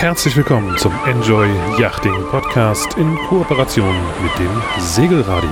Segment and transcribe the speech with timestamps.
[0.00, 1.46] herzlich willkommen zum Enjoy
[1.78, 5.50] Yachting Podcast in Kooperation mit dem Segelradio.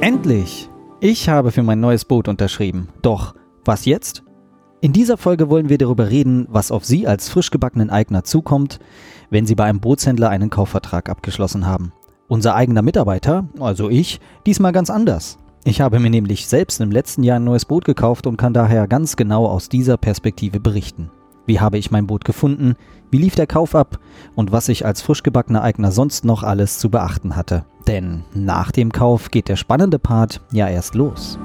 [0.00, 0.68] Endlich!
[0.98, 2.88] Ich habe für mein neues Boot unterschrieben.
[3.02, 4.24] Doch, was jetzt?
[4.80, 8.80] In dieser Folge wollen wir darüber reden, was auf Sie als frisch gebackenen Eigner zukommt,
[9.30, 11.92] wenn Sie bei einem Bootshändler einen Kaufvertrag abgeschlossen haben.
[12.26, 15.38] Unser eigener Mitarbeiter, also ich, diesmal ganz anders.
[15.64, 18.88] Ich habe mir nämlich selbst im letzten Jahr ein neues Boot gekauft und kann daher
[18.88, 21.10] ganz genau aus dieser Perspektive berichten.
[21.46, 22.74] Wie habe ich mein Boot gefunden?
[23.12, 24.00] Wie lief der Kauf ab?
[24.34, 27.64] Und was ich als frisch gebackener Eigner sonst noch alles zu beachten hatte.
[27.86, 31.38] Denn nach dem Kauf geht der spannende Part ja erst los.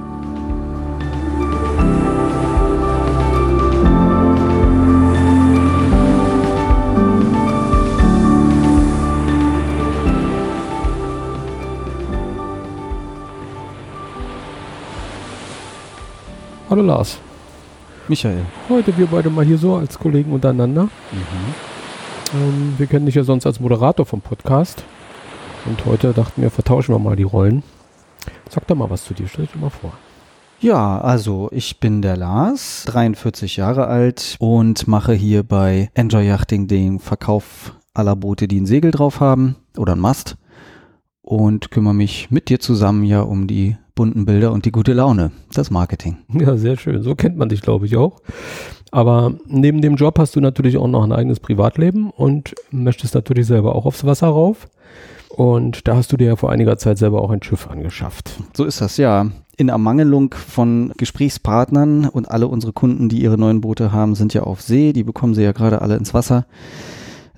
[16.69, 17.17] Hallo Lars.
[18.09, 18.45] Michael.
[18.67, 20.89] Heute wir beide mal hier so als Kollegen untereinander.
[22.33, 24.83] Ähm, wir kennen dich ja sonst als Moderator vom Podcast.
[25.63, 27.63] Und heute dachten wir, vertauschen wir mal die Rollen.
[28.49, 29.93] Sag doch mal was zu dir, stell dich mal vor.
[30.59, 36.67] Ja, also ich bin der Lars, 43 Jahre alt und mache hier bei Enjoy Yachting
[36.67, 40.35] den Verkauf aller Boote, die ein Segel drauf haben oder ein Mast
[41.21, 45.31] und kümmere mich mit dir zusammen ja um die bunten Bilder und die gute Laune,
[45.53, 46.17] das Marketing.
[46.39, 47.01] Ja, sehr schön.
[47.03, 48.21] So kennt man dich, glaube ich, auch.
[48.91, 53.47] Aber neben dem Job hast du natürlich auch noch ein eigenes Privatleben und möchtest natürlich
[53.47, 54.69] selber auch aufs Wasser rauf.
[55.29, 58.31] Und da hast du dir ja vor einiger Zeit selber auch ein Schiff angeschafft.
[58.55, 59.27] So ist das ja.
[59.57, 64.43] In Ermangelung von Gesprächspartnern und alle unsere Kunden, die ihre neuen Boote haben, sind ja
[64.43, 64.93] auf See.
[64.93, 66.45] Die bekommen sie ja gerade alle ins Wasser.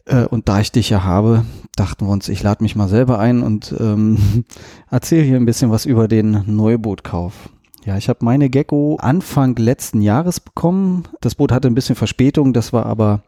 [0.09, 3.19] Äh, und da ich dich ja habe, dachten wir uns, ich lade mich mal selber
[3.19, 4.43] ein und ähm,
[4.91, 7.49] erzähle hier ein bisschen was über den Neubootkauf.
[7.85, 11.03] Ja, ich habe meine Gecko Anfang letzten Jahres bekommen.
[11.21, 13.21] Das Boot hatte ein bisschen Verspätung, das war aber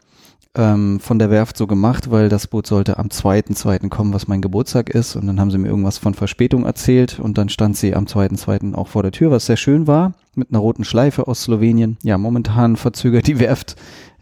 [0.56, 3.88] ähm, von der Werft so gemacht, weil das Boot sollte am 2.2.
[3.88, 5.16] kommen, was mein Geburtstag ist.
[5.16, 8.74] Und dann haben sie mir irgendwas von Verspätung erzählt und dann stand sie am 2.2.
[8.74, 11.98] auch vor der Tür, was sehr schön war, mit einer roten Schleife aus Slowenien.
[12.04, 13.78] Ja, momentan verzögert die Werft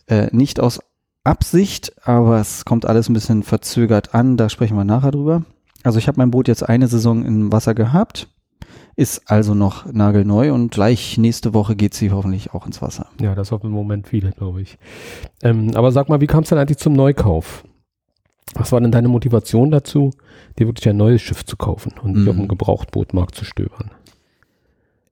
[0.07, 0.79] äh, nicht aus
[1.29, 5.43] Absicht, aber es kommt alles ein bisschen verzögert an, da sprechen wir nachher drüber.
[5.83, 8.27] Also ich habe mein Boot jetzt eine Saison im Wasser gehabt,
[8.95, 13.07] ist also noch nagelneu und gleich nächste Woche geht sie hoffentlich auch ins Wasser.
[13.21, 14.77] Ja, das hoffen im Moment viele, glaube ich.
[15.41, 17.63] Ähm, aber sag mal, wie kam es denn eigentlich zum Neukauf?
[18.55, 20.11] Was war denn deine Motivation dazu,
[20.57, 22.29] dir wirklich ein neues Schiff zu kaufen und nicht Mhm.
[22.29, 23.91] auf dem Gebrauchtbootmarkt zu stöbern?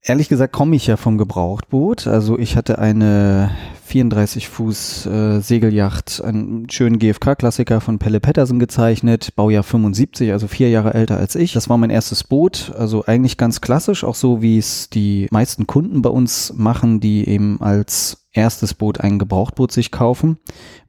[0.10, 2.08] Ehrlich gesagt komme ich ja vom Gebrauchtboot.
[2.08, 3.52] Also ich hatte eine
[3.88, 10.70] 34 Fuß äh, Segelyacht, einen schönen GFK-Klassiker von Pelle Pettersen gezeichnet, Baujahr 75, also vier
[10.70, 11.52] Jahre älter als ich.
[11.52, 15.68] Das war mein erstes Boot, also eigentlich ganz klassisch, auch so wie es die meisten
[15.68, 20.38] Kunden bei uns machen, die eben als erstes Boot ein Gebrauchtboot sich kaufen,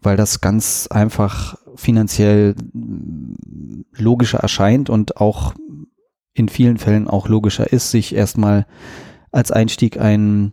[0.01, 2.55] weil das ganz einfach finanziell
[3.97, 5.55] logischer erscheint und auch
[6.35, 8.65] in vielen Fällen auch logischer ist, sich erstmal
[9.33, 10.53] als Einstieg ein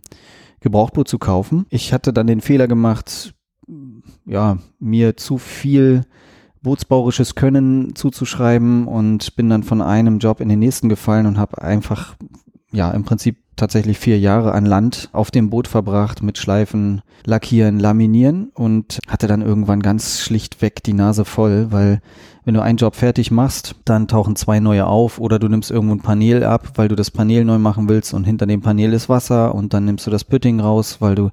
[0.60, 1.66] Gebrauchtboot zu kaufen.
[1.70, 3.34] Ich hatte dann den Fehler gemacht,
[4.24, 6.04] ja, mir zu viel
[6.62, 11.62] bootsbaurisches Können zuzuschreiben und bin dann von einem Job in den nächsten gefallen und habe
[11.62, 12.16] einfach,
[12.72, 17.78] ja, im Prinzip tatsächlich vier Jahre an Land auf dem Boot verbracht mit Schleifen, Lackieren,
[17.78, 22.00] Laminieren und hatte dann irgendwann ganz schlichtweg die Nase voll, weil
[22.46, 25.96] wenn du einen Job fertig machst, dann tauchen zwei neue auf oder du nimmst irgendwo
[25.96, 29.08] ein Panel ab, weil du das Panel neu machen willst und hinter dem Panel ist
[29.08, 31.30] Wasser und dann nimmst du das Pütting raus, weil du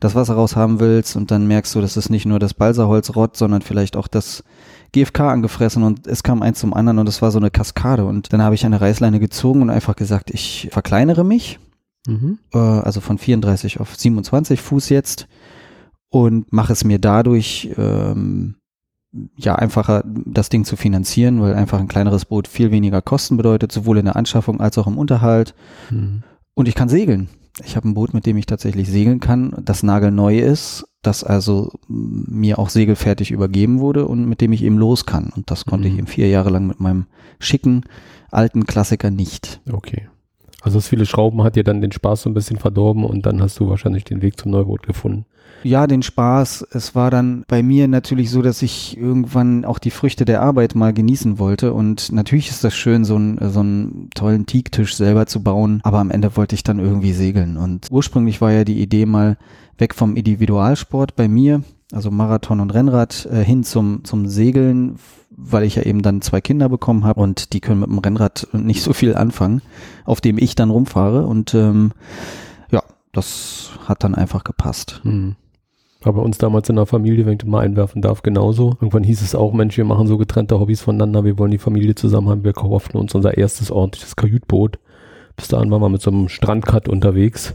[0.00, 3.36] das Wasser raus haben willst und dann merkst du, das ist nicht nur das Balsaholzrott,
[3.36, 4.42] sondern vielleicht auch das
[4.92, 8.32] GFK angefressen und es kam eins zum anderen und es war so eine Kaskade und
[8.32, 11.58] dann habe ich eine Reißleine gezogen und einfach gesagt, ich verkleinere mich,
[12.06, 12.38] Mhm.
[12.52, 15.26] äh, also von 34 auf 27 Fuß jetzt
[16.10, 18.56] und mache es mir dadurch ähm,
[19.36, 23.72] ja einfacher, das Ding zu finanzieren, weil einfach ein kleineres Boot viel weniger Kosten bedeutet,
[23.72, 25.54] sowohl in der Anschaffung als auch im Unterhalt.
[25.90, 26.22] Mhm.
[26.54, 27.28] Und ich kann segeln.
[27.64, 31.70] Ich habe ein Boot, mit dem ich tatsächlich segeln kann, das nagelneu ist, das also
[31.86, 35.30] mm, mir auch segelfertig übergeben wurde und mit dem ich eben los kann.
[35.36, 35.98] Und das konnte ich Mhm.
[36.00, 37.06] eben vier Jahre lang mit meinem
[37.38, 37.82] schicken
[38.32, 39.60] alten Klassiker nicht.
[39.70, 40.08] Okay.
[40.62, 43.40] Also das viele Schrauben hat dir dann den Spaß so ein bisschen verdorben und dann
[43.40, 45.26] hast du wahrscheinlich den Weg zum Neuboot gefunden.
[45.64, 46.66] Ja, den Spaß.
[46.72, 50.74] Es war dann bei mir natürlich so, dass ich irgendwann auch die Früchte der Arbeit
[50.74, 51.72] mal genießen wollte.
[51.72, 55.80] Und natürlich ist das schön, so, ein, so einen tollen Teaktisch selber zu bauen.
[55.82, 57.56] Aber am Ende wollte ich dann irgendwie segeln.
[57.56, 59.38] Und ursprünglich war ja die Idee mal
[59.78, 61.62] weg vom Individualsport bei mir,
[61.92, 64.96] also Marathon und Rennrad, äh, hin zum, zum Segeln,
[65.30, 68.48] weil ich ja eben dann zwei Kinder bekommen habe und die können mit dem Rennrad
[68.52, 69.62] nicht so viel anfangen,
[70.04, 71.26] auf dem ich dann rumfahre.
[71.26, 71.92] Und ähm,
[72.70, 72.82] ja,
[73.12, 75.00] das hat dann einfach gepasst.
[75.02, 75.36] Hm.
[76.04, 78.70] War bei uns damals in der Familie, wenn ich mal einwerfen darf, genauso.
[78.72, 81.94] Irgendwann hieß es auch, Mensch, wir machen so getrennte Hobbys voneinander, wir wollen die Familie
[81.94, 84.78] zusammen haben, wir kauften uns unser erstes ordentliches Kajütboot.
[85.34, 87.54] Bis dahin waren wir mit so einem Strandcut unterwegs.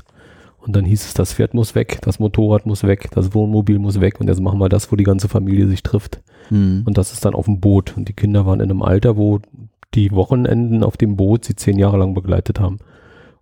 [0.59, 4.01] Und dann hieß es, das Pferd muss weg, das Motorrad muss weg, das Wohnmobil muss
[4.01, 6.21] weg und jetzt machen wir das, wo die ganze Familie sich trifft.
[6.49, 6.83] Hm.
[6.85, 7.95] Und das ist dann auf dem Boot.
[7.95, 9.39] Und die Kinder waren in einem Alter, wo
[9.93, 12.79] die Wochenenden auf dem Boot sie zehn Jahre lang begleitet haben.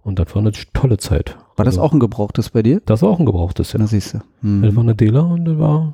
[0.04, 1.38] Und das war eine tolle Zeit.
[1.58, 2.82] War das Also, auch ein gebrauchtes bei dir?
[2.86, 3.80] Das war auch ein gebrauchtes, ja.
[3.80, 4.20] Na siehst du.
[4.42, 4.62] Hm.
[4.62, 5.94] Das war eine Dela und das war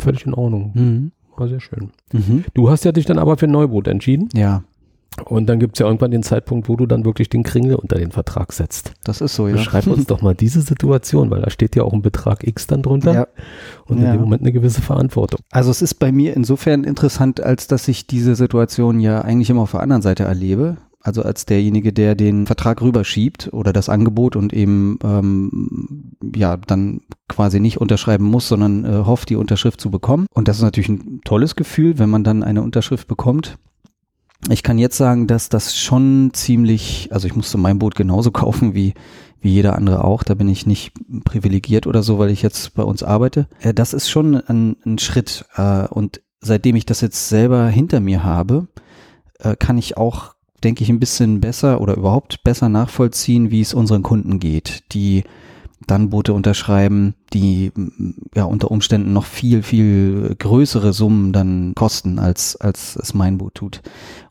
[0.00, 0.72] völlig in Ordnung.
[0.74, 1.12] Mhm.
[1.36, 1.90] War sehr schön.
[2.12, 2.44] Mhm.
[2.54, 4.28] Du hast ja dich dann aber für ein Neuboot entschieden.
[4.34, 4.64] Ja,
[5.26, 7.96] Und dann gibt es ja irgendwann den Zeitpunkt, wo du dann wirklich den Kringel unter
[7.98, 8.94] den Vertrag setzt.
[9.04, 9.54] das ist so, ja.
[9.54, 12.82] Beschreib uns doch mal diese Situation, weil da steht ja auch ein Betrag X dann
[12.82, 13.26] drunter Ja.
[13.86, 14.12] und in Ja.
[14.12, 15.40] dem Moment eine gewisse Verantwortung.
[15.50, 19.62] Also es ist bei mir insofern interessant, als dass ich diese Situation ja eigentlich immer
[19.62, 20.78] auf der anderen Seite erlebe.
[21.02, 27.00] Also als derjenige, der den Vertrag rüberschiebt oder das Angebot und eben ähm, ja dann
[27.28, 30.26] quasi nicht unterschreiben muss, sondern äh, hofft, die Unterschrift zu bekommen.
[30.32, 33.58] Und das ist natürlich ein tolles Gefühl, wenn man dann eine Unterschrift bekommt.
[34.48, 38.74] Ich kann jetzt sagen, dass das schon ziemlich, also ich musste mein Boot genauso kaufen
[38.74, 38.94] wie
[39.42, 40.22] wie jeder andere auch.
[40.22, 40.92] Da bin ich nicht
[41.24, 43.48] privilegiert oder so, weil ich jetzt bei uns arbeite.
[43.60, 45.44] Äh, das ist schon ein, ein Schritt.
[45.56, 48.68] Äh, und seitdem ich das jetzt selber hinter mir habe,
[49.40, 50.31] äh, kann ich auch,
[50.64, 55.24] denke ich, ein bisschen besser oder überhaupt besser nachvollziehen, wie es unseren Kunden geht, die
[55.86, 62.18] dann Boote unterschreiben, die m, ja unter Umständen noch viel, viel größere Summen dann kosten,
[62.18, 63.82] als, als es mein Boot tut.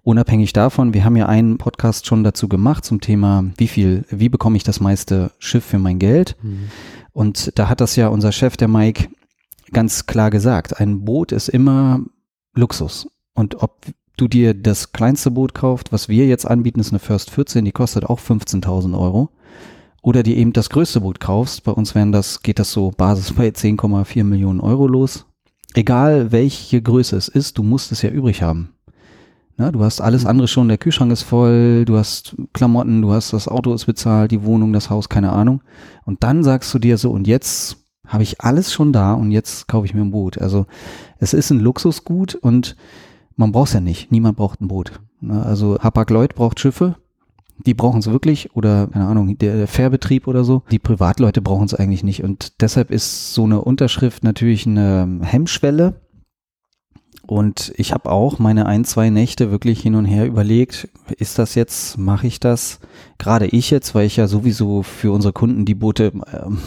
[0.03, 4.29] Unabhängig davon, wir haben ja einen Podcast schon dazu gemacht zum Thema, wie viel, wie
[4.29, 6.37] bekomme ich das meiste Schiff für mein Geld?
[7.13, 9.09] Und da hat das ja unser Chef, der Mike,
[9.71, 10.79] ganz klar gesagt.
[10.79, 12.01] Ein Boot ist immer
[12.53, 13.07] Luxus.
[13.33, 13.85] Und ob
[14.17, 17.71] du dir das kleinste Boot kaufst, was wir jetzt anbieten, ist eine First 14, die
[17.71, 19.29] kostet auch 15.000 Euro.
[20.01, 21.63] Oder dir eben das größte Boot kaufst.
[21.63, 25.25] Bei uns wären das, geht das so Basis bei 10,4 Millionen Euro los.
[25.73, 28.73] Egal welche Größe es ist, du musst es ja übrig haben.
[29.57, 33.31] Na, du hast alles andere schon, der Kühlschrank ist voll, du hast Klamotten, du hast
[33.33, 35.61] das Auto ist bezahlt, die Wohnung, das Haus, keine Ahnung.
[36.03, 37.77] Und dann sagst du dir so, und jetzt
[38.07, 40.39] habe ich alles schon da und jetzt kaufe ich mir ein Boot.
[40.39, 40.65] Also
[41.19, 42.75] es ist ein Luxusgut und
[43.41, 44.11] man braucht es ja nicht.
[44.11, 45.01] Niemand braucht ein Boot.
[45.19, 45.43] Ne?
[45.43, 46.95] Also Hapag-Lloyd braucht Schiffe.
[47.65, 50.63] Die brauchen es wirklich oder, keine Ahnung, der, Fährbetrieb oder so.
[50.71, 52.23] Die Privatleute brauchen es eigentlich nicht.
[52.23, 56.01] Und deshalb ist so eine Unterschrift natürlich eine Hemmschwelle.
[57.27, 61.55] Und ich habe auch meine ein, zwei Nächte wirklich hin und her überlegt, ist das
[61.55, 62.79] jetzt, mache ich das?
[63.17, 66.57] Gerade ich jetzt, weil ich ja sowieso für unsere Kunden die Boote, ähm,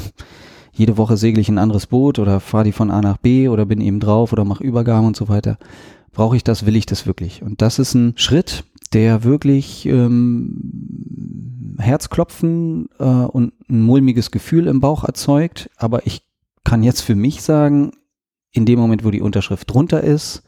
[0.73, 3.67] jede Woche segle ich ein anderes Boot oder fahre die von A nach B oder
[3.67, 5.59] bin eben drauf oder mache Übergaben und so weiter.
[6.15, 7.43] Brauche ich das, will ich das wirklich?
[7.43, 14.81] Und das ist ein Schritt, der wirklich ähm, Herzklopfen äh, und ein mulmiges Gefühl im
[14.81, 15.69] Bauch erzeugt.
[15.77, 16.23] Aber ich
[16.63, 17.93] kann jetzt für mich sagen,
[18.53, 20.45] in dem Moment, wo die Unterschrift drunter ist,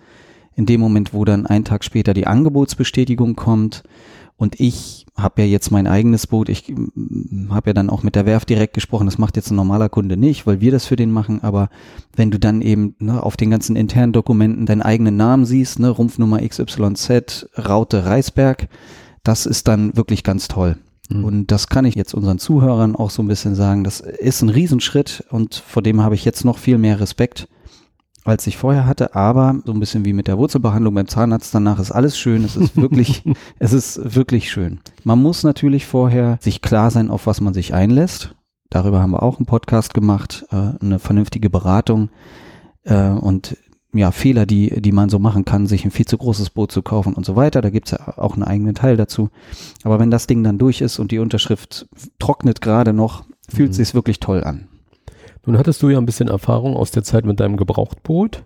[0.55, 3.83] in dem Moment, wo dann ein Tag später die Angebotsbestätigung kommt
[4.37, 6.65] und ich habe ja jetzt mein eigenes Boot, ich
[7.49, 10.17] habe ja dann auch mit der Werft direkt gesprochen, das macht jetzt ein normaler Kunde
[10.19, 11.71] nicht, weil wir das für den machen, aber
[12.15, 15.89] wenn du dann eben ne, auf den ganzen internen Dokumenten deinen eigenen Namen siehst, ne,
[15.89, 18.69] Rumpfnummer XYZ, Raute Reisberg,
[19.23, 20.77] das ist dann wirklich ganz toll.
[21.09, 21.25] Mhm.
[21.25, 24.51] Und das kann ich jetzt unseren Zuhörern auch so ein bisschen sagen, das ist ein
[24.51, 27.49] Riesenschritt und vor dem habe ich jetzt noch viel mehr Respekt
[28.27, 31.79] als ich vorher hatte, aber so ein bisschen wie mit der Wurzelbehandlung beim Zahnarzt, danach
[31.79, 33.23] ist alles schön, es ist wirklich,
[33.59, 34.81] es ist wirklich schön.
[35.05, 38.35] Man muss natürlich vorher sich klar sein, auf was man sich einlässt.
[38.71, 42.11] Darüber haben wir auch einen Podcast gemacht, äh, eine vernünftige Beratung
[42.85, 43.57] äh, und
[43.95, 46.83] ja, Fehler, die, die man so machen kann, sich ein viel zu großes Boot zu
[46.83, 47.63] kaufen und so weiter.
[47.63, 49.31] Da gibt's ja auch einen eigenen Teil dazu.
[49.85, 53.75] Aber wenn das Ding dann durch ist und die Unterschrift trocknet gerade noch, fühlt Mhm.
[53.75, 54.69] sich's wirklich toll an.
[55.47, 58.45] Nun hattest du ja ein bisschen Erfahrung aus der Zeit mit deinem Gebrauchtboot.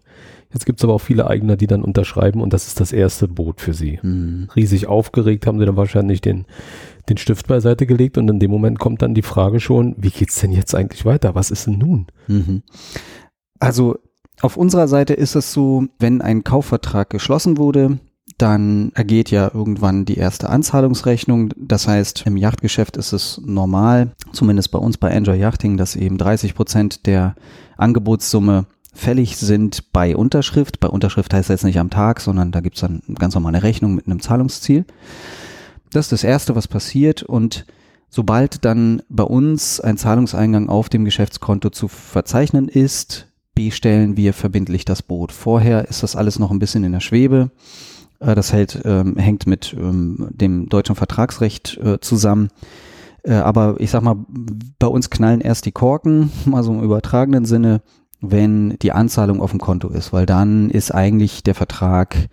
[0.52, 3.28] Jetzt gibt es aber auch viele Eigner, die dann unterschreiben und das ist das erste
[3.28, 4.00] Boot für sie.
[4.02, 4.49] Mhm.
[4.54, 6.45] Riesig aufgeregt haben sie dann wahrscheinlich den,
[7.09, 10.40] den Stift beiseite gelegt und in dem Moment kommt dann die Frage schon, wie geht's
[10.40, 11.35] denn jetzt eigentlich weiter?
[11.35, 12.07] Was ist denn nun?
[12.26, 12.62] Mhm.
[13.61, 13.97] Also
[14.40, 17.99] auf unserer Seite ist es so, wenn ein Kaufvertrag geschlossen wurde,
[18.40, 21.52] dann ergeht ja irgendwann die erste Anzahlungsrechnung.
[21.56, 26.16] Das heißt, im Yachtgeschäft ist es normal, zumindest bei uns bei Enjoy Yachting, dass eben
[26.16, 27.35] 30 Prozent der
[27.76, 30.80] Angebotssumme fällig sind bei Unterschrift.
[30.80, 33.54] Bei Unterschrift heißt das jetzt nicht am Tag, sondern da gibt es dann ganz normal
[33.54, 34.85] eine Rechnung mit einem Zahlungsziel.
[35.92, 37.66] Das ist das Erste, was passiert und
[38.09, 44.85] sobald dann bei uns ein Zahlungseingang auf dem Geschäftskonto zu verzeichnen ist, bestellen wir verbindlich
[44.85, 45.32] das Boot.
[45.32, 47.50] Vorher ist das alles noch ein bisschen in der Schwebe.
[48.20, 52.48] Äh, Das hält, ähm, hängt mit ähm, dem deutschen Vertragsrecht äh, zusammen.
[53.22, 54.16] Äh, aber ich sag mal,
[54.78, 57.82] bei uns knallen erst die Korken, mal so im übertragenen Sinne,
[58.20, 62.28] wenn die Anzahlung auf dem Konto ist, weil dann ist eigentlich der Vertrag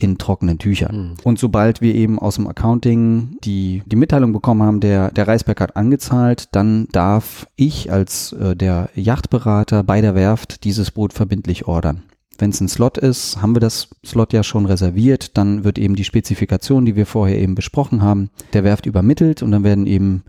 [0.00, 0.96] in trockenen Tüchern.
[0.96, 1.14] Mhm.
[1.24, 5.60] Und sobald wir eben aus dem Accounting die, die Mitteilung bekommen haben, der, der Reisberg
[5.60, 11.66] hat angezahlt, dann darf ich als äh, der Yachtberater bei der Werft dieses Boot verbindlich
[11.66, 12.02] ordern.
[12.40, 15.94] Wenn es ein Slot ist, haben wir das Slot ja schon reserviert, dann wird eben
[15.94, 20.22] die Spezifikation, die wir vorher eben besprochen haben, der Werft übermittelt und dann werden eben,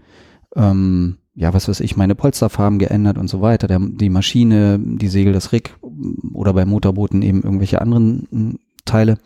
[0.55, 5.07] ähm, ja, was weiß ich, meine Polsterfarben geändert und so weiter, der, die Maschine, die
[5.07, 5.73] Segel, das Rig
[6.33, 9.17] oder bei Motorbooten eben irgendwelche anderen hm, Teile.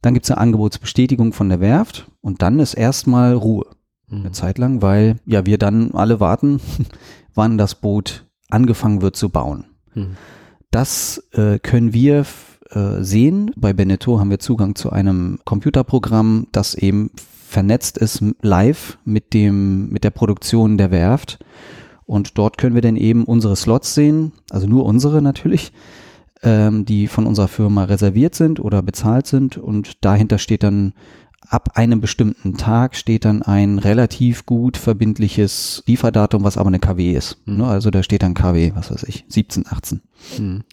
[0.00, 3.66] Dann gibt es eine Angebotsbestätigung von der Werft und dann ist erstmal Ruhe.
[4.08, 4.20] Mhm.
[4.20, 6.60] Eine Zeit lang, weil ja wir dann alle warten,
[7.34, 9.64] wann das Boot angefangen wird zu bauen.
[9.94, 10.16] Mhm.
[10.70, 12.26] Das äh, können wir
[12.70, 13.52] äh, sehen.
[13.56, 17.10] Bei Beneteau haben wir Zugang zu einem Computerprogramm, das eben
[17.48, 21.38] vernetzt ist live mit dem, mit der Produktion der Werft.
[22.04, 25.72] Und dort können wir dann eben unsere Slots sehen, also nur unsere natürlich,
[26.42, 29.58] ähm, die von unserer Firma reserviert sind oder bezahlt sind.
[29.58, 30.92] Und dahinter steht dann
[31.48, 37.12] ab einem bestimmten Tag steht dann ein relativ gut verbindliches Lieferdatum, was aber eine KW
[37.12, 37.38] ist.
[37.46, 37.62] Mhm.
[37.62, 40.02] Also da steht dann KW, was weiß ich, 17, 18.
[40.38, 40.64] Mhm.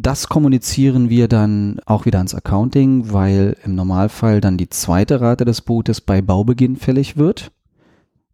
[0.00, 5.44] Das kommunizieren wir dann auch wieder ans Accounting, weil im Normalfall dann die zweite Rate
[5.44, 7.50] des Bootes bei Baubeginn fällig wird.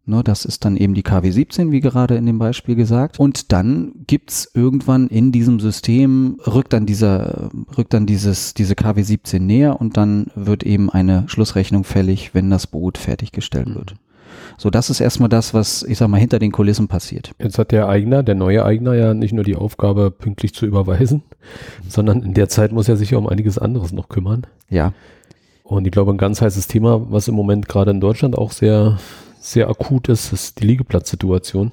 [0.07, 3.19] Ne, das ist dann eben die KW 17, wie gerade in dem Beispiel gesagt.
[3.19, 9.01] Und dann gibt's irgendwann in diesem System, rückt dann dieser, rückt dann dieses, diese KW
[9.01, 13.93] 17 näher und dann wird eben eine Schlussrechnung fällig, wenn das Boot fertiggestellt wird.
[13.93, 14.05] Mhm.
[14.57, 17.31] So, das ist erstmal das, was, ich sag mal, hinter den Kulissen passiert.
[17.39, 21.23] Jetzt hat der Eigner, der neue Eigner ja nicht nur die Aufgabe, pünktlich zu überweisen,
[21.89, 24.45] sondern in der Zeit muss er sich ja um einiges anderes noch kümmern.
[24.69, 24.93] Ja.
[25.63, 28.99] Und ich glaube, ein ganz heißes Thema, was im Moment gerade in Deutschland auch sehr
[29.51, 31.71] sehr akut ist, ist die Liegeplatzsituation.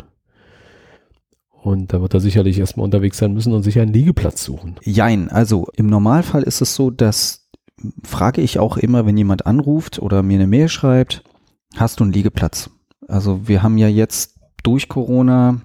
[1.50, 4.76] Und da wird er sicherlich erstmal unterwegs sein müssen und sich einen Liegeplatz suchen.
[4.82, 7.48] Jein, also im Normalfall ist es so, dass
[8.02, 11.22] frage ich auch immer, wenn jemand anruft oder mir eine Mail schreibt,
[11.76, 12.70] hast du einen Liegeplatz?
[13.08, 15.60] Also wir haben ja jetzt durch Corona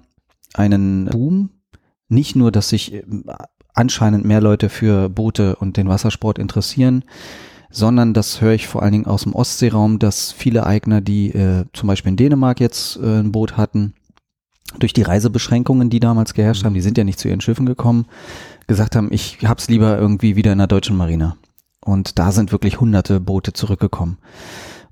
[0.53, 1.49] einen Boom.
[2.09, 3.03] Nicht nur, dass sich äh,
[3.73, 7.03] anscheinend mehr Leute für Boote und den Wassersport interessieren,
[7.77, 11.65] sondern das höre ich vor allen Dingen aus dem Ostseeraum, dass viele Eigner, die äh,
[11.73, 13.93] zum Beispiel in Dänemark jetzt äh, ein Boot hatten,
[14.79, 18.07] durch die Reisebeschränkungen, die damals geherrscht haben, die sind ja nicht zu ihren Schiffen gekommen,
[18.65, 21.35] gesagt haben, ich hab's lieber irgendwie wieder in der deutschen Marine.
[21.79, 24.17] Und da sind wirklich hunderte Boote zurückgekommen.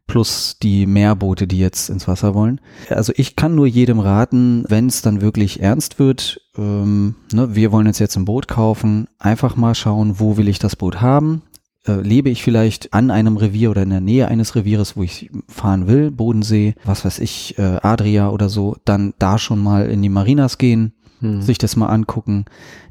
[0.07, 2.61] Plus die Meerboote, die jetzt ins Wasser wollen.
[2.89, 7.71] Also ich kann nur jedem raten, wenn es dann wirklich ernst wird, ähm, ne, wir
[7.71, 11.41] wollen uns jetzt ein Boot kaufen, einfach mal schauen, wo will ich das Boot haben,
[11.87, 15.29] äh, lebe ich vielleicht an einem Revier oder in der Nähe eines Revieres, wo ich
[15.47, 20.01] fahren will, Bodensee, was weiß ich, äh, Adria oder so, dann da schon mal in
[20.01, 21.41] die Marinas gehen, hm.
[21.41, 22.45] sich das mal angucken,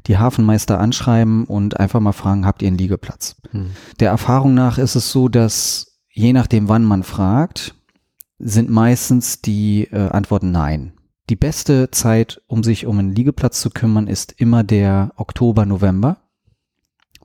[0.07, 3.35] die Hafenmeister anschreiben und einfach mal fragen, habt ihr einen Liegeplatz?
[3.51, 3.71] Hm.
[3.99, 7.75] Der Erfahrung nach ist es so, dass je nachdem, wann man fragt,
[8.39, 10.93] sind meistens die äh, Antworten nein.
[11.29, 16.17] Die beste Zeit, um sich um einen Liegeplatz zu kümmern, ist immer der Oktober, November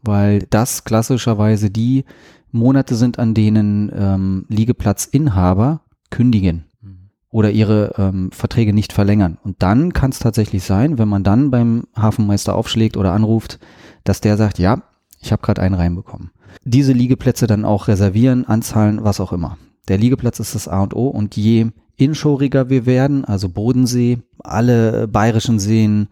[0.02, 2.04] weil das klassischerweise die
[2.52, 7.10] Monate sind, an denen ähm, Liegeplatzinhaber kündigen mhm.
[7.30, 9.38] oder ihre ähm, Verträge nicht verlängern.
[9.42, 13.58] Und dann kann es tatsächlich sein, wenn man dann beim Hafenmeister aufschlägt oder anruft,
[14.04, 14.82] dass der sagt, ja,
[15.20, 16.30] ich habe gerade einen reinbekommen.
[16.64, 19.58] Diese Liegeplätze dann auch reservieren, anzahlen, was auch immer.
[19.88, 25.06] Der Liegeplatz ist das A und O und je inshoriger wir werden, also Bodensee, alle
[25.06, 26.08] bayerischen Seen,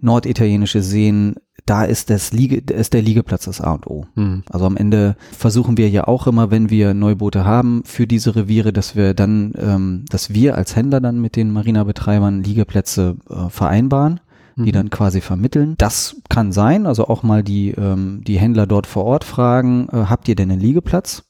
[0.00, 1.34] norditalienische Seen,
[1.66, 4.06] da ist, das Liege, ist der Liegeplatz das A und O.
[4.14, 4.42] Mhm.
[4.50, 8.72] Also am Ende versuchen wir ja auch immer, wenn wir Neuboote haben für diese Reviere,
[8.72, 14.20] dass wir dann, ähm, dass wir als Händler dann mit den Marinabetreibern Liegeplätze äh, vereinbaren
[14.56, 14.72] die mhm.
[14.72, 15.76] dann quasi vermitteln.
[15.78, 20.04] Das kann sein, also auch mal die, ähm, die Händler dort vor Ort fragen, äh,
[20.08, 21.24] habt ihr denn einen Liegeplatz?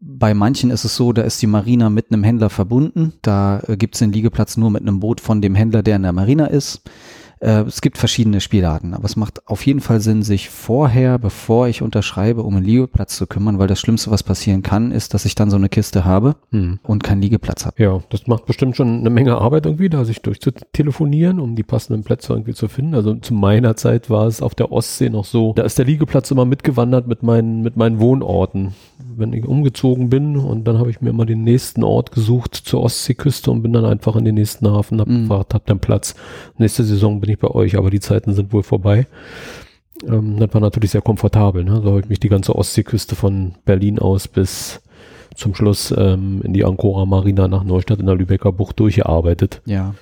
[0.00, 3.14] Bei manchen ist es so, da ist die Marina mit einem Händler verbunden.
[3.22, 6.02] Da äh, gibt es den Liegeplatz nur mit einem Boot von dem Händler, der in
[6.02, 6.82] der Marina ist.
[7.40, 11.68] Äh, es gibt verschiedene Spielarten, aber es macht auf jeden Fall Sinn, sich vorher, bevor
[11.68, 15.24] ich unterschreibe, um einen Liegeplatz zu kümmern, weil das Schlimmste, was passieren kann, ist, dass
[15.24, 16.78] ich dann so eine Kiste habe hm.
[16.82, 17.82] und keinen Liegeplatz habe.
[17.82, 22.04] Ja, das macht bestimmt schon eine Menge Arbeit irgendwie, da sich durchzutelefonieren, um die passenden
[22.04, 22.94] Plätze irgendwie zu finden.
[22.94, 26.30] Also zu meiner Zeit war es auf der Ostsee noch so, da ist der Liegeplatz
[26.30, 28.74] immer mitgewandert mit meinen, mit meinen Wohnorten.
[29.18, 32.82] Wenn ich umgezogen bin und dann habe ich mir immer den nächsten Ort gesucht zur
[32.82, 35.22] Ostseeküste und bin dann einfach in den nächsten Hafen, hab mhm.
[35.22, 36.14] gefragt, hab dann Platz.
[36.56, 39.06] Nächste Saison bin ich bei euch, aber die Zeiten sind wohl vorbei.
[40.06, 41.64] Ähm, das war natürlich sehr komfortabel.
[41.64, 41.80] Ne?
[41.82, 44.80] So habe ich mich die ganze Ostseeküste von Berlin aus bis
[45.34, 49.62] zum Schluss ähm, in die Ancora Marina nach Neustadt in der Lübecker Bucht durchgearbeitet.
[49.66, 49.94] Ja.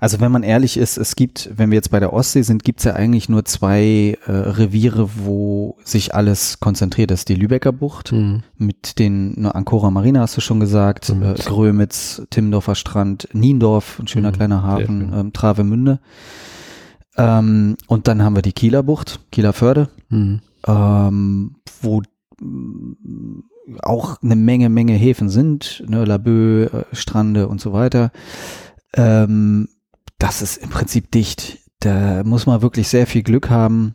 [0.00, 2.78] Also wenn man ehrlich ist, es gibt, wenn wir jetzt bei der Ostsee sind, gibt
[2.80, 7.10] es ja eigentlich nur zwei äh, Reviere, wo sich alles konzentriert.
[7.10, 8.42] Das ist die Lübecker Bucht Mhm.
[8.56, 12.22] mit den ne, Ancora Marina, hast du schon gesagt, äh, Grömitz.
[12.30, 15.98] Timmendorfer Strand, Niendorf, ein schöner Mhm, kleiner Hafen, ähm, Travemünde.
[17.16, 20.40] Ähm, und dann haben wir die Kieler Bucht, Kieler Förde, Mhm.
[20.66, 22.02] ähm, wo
[22.40, 23.40] mm,
[23.82, 28.12] auch eine Menge, Menge Häfen sind, ne, Laboe, äh, Strande und so weiter.
[28.94, 29.68] Ähm,
[30.18, 31.58] das ist im Prinzip dicht.
[31.80, 33.94] Da muss man wirklich sehr viel Glück haben,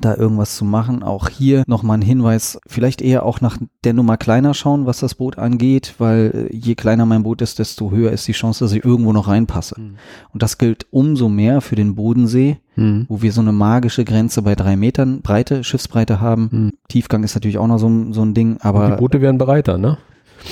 [0.00, 1.02] da irgendwas zu machen.
[1.02, 5.14] Auch hier nochmal ein Hinweis, vielleicht eher auch nach der Nummer kleiner schauen, was das
[5.14, 8.72] Boot angeht, weil äh, je kleiner mein Boot ist, desto höher ist die Chance, dass
[8.72, 9.80] ich irgendwo noch reinpasse.
[9.80, 9.94] Mhm.
[10.34, 13.06] Und das gilt umso mehr für den Bodensee, Mhm.
[13.08, 16.48] wo wir so eine magische Grenze bei drei Metern Breite, Schiffsbreite haben.
[16.52, 16.72] Mhm.
[16.88, 19.38] Tiefgang ist natürlich auch noch so, ein- so ein Ding, Und aber die Boote werden
[19.38, 19.98] breiter, ne?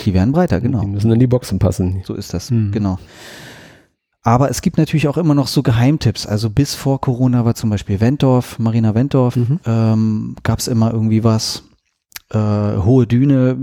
[0.04, 0.80] Die werden breiter, genau.
[0.80, 2.02] Die müssen in die Boxen passen.
[2.04, 2.72] So ist das, Mhm.
[2.72, 2.98] genau.
[4.22, 6.26] Aber es gibt natürlich auch immer noch so Geheimtipps.
[6.26, 9.60] Also bis vor Corona war zum Beispiel Wentorf, Marina Wentorf, Mhm.
[9.64, 11.62] ähm, gab es immer irgendwie was.
[12.30, 13.56] Äh, Hohe Düne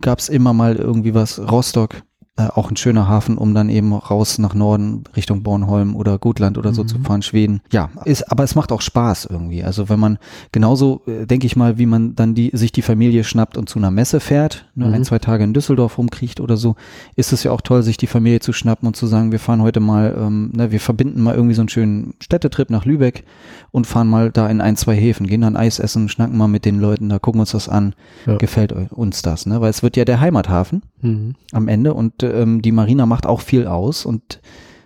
[0.00, 1.40] gab es immer mal irgendwie was.
[1.40, 2.02] Rostock,
[2.36, 6.58] äh, auch ein schöner Hafen, um dann eben raus nach Norden Richtung Bornholm oder Gotland
[6.58, 6.88] oder so Mhm.
[6.88, 7.60] zu fahren, Schweden.
[7.72, 9.62] Ja, ist, aber es macht auch Spaß irgendwie.
[9.62, 10.18] Also wenn man
[10.50, 13.78] genauso, äh, denke ich mal, wie man dann die, sich die Familie schnappt und zu
[13.78, 14.94] einer Messe fährt, ne, Mhm.
[14.94, 16.74] ein, zwei Tage in Düsseldorf rumkriecht oder so,
[17.14, 19.62] ist es ja auch toll, sich die Familie zu schnappen und zu sagen, wir fahren
[19.62, 23.22] heute mal, ähm, ne, wir verbinden mal irgendwie so einen schönen Städtetrip nach Lübeck
[23.70, 26.64] und fahren mal da in ein, zwei Häfen, gehen dann Eis essen, schnacken mal mit
[26.64, 27.94] den Leuten, da gucken uns das an,
[28.26, 28.38] Ja.
[28.38, 29.60] gefällt uns das, ne?
[29.60, 31.34] Weil es wird ja der Heimathafen Mhm.
[31.52, 34.40] am Ende und ähm, die Marina macht auch viel aus und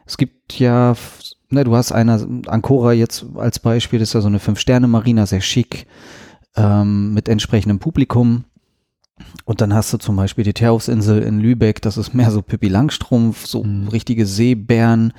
[0.07, 0.95] es gibt ja,
[1.51, 5.41] ne, du hast einer, Ancora jetzt als Beispiel, das ist ja so eine Fünf-Sterne-Marina, sehr
[5.43, 5.87] schick,
[6.57, 8.45] ähm, mit entsprechendem Publikum.
[9.45, 12.69] Und dann hast du zum Beispiel die Terhofsinsel in Lübeck, das ist mehr so Pippi
[12.69, 13.89] Langstrumpf, so Mhm.
[13.89, 15.13] richtige Seebären,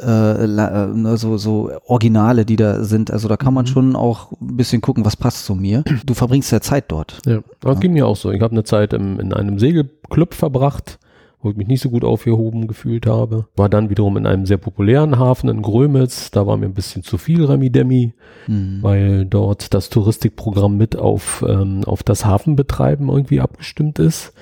[0.00, 3.10] äh, äh, ne, so, so Originale, die da sind.
[3.10, 3.68] Also da kann man Mhm.
[3.68, 5.84] schon auch ein bisschen gucken, was passt zu mir.
[6.06, 7.20] Du verbringst ja Zeit dort.
[7.26, 8.32] Ja, das ging mir auch so.
[8.32, 10.98] Ich habe eine Zeit im, in einem Segelclub verbracht,
[11.44, 13.46] wo ich mich nicht so gut aufgehoben gefühlt habe.
[13.54, 16.30] War dann wiederum in einem sehr populären Hafen in Grömitz.
[16.30, 18.14] Da war mir ein bisschen zu viel Remi-Demi,
[18.46, 18.78] Mhm.
[18.82, 24.32] weil dort das Touristikprogramm mit auf, ähm, auf das Hafenbetreiben irgendwie abgestimmt ist.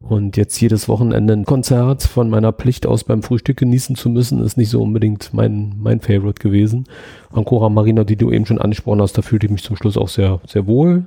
[0.00, 4.42] Und jetzt jedes Wochenende ein Konzert von meiner Pflicht aus beim Frühstück genießen zu müssen,
[4.42, 6.84] ist nicht so unbedingt mein, mein Favorite gewesen.
[7.30, 10.08] Ancora Marina, die du eben schon angesprochen hast, da fühlte ich mich zum Schluss auch
[10.08, 11.06] sehr, sehr wohl.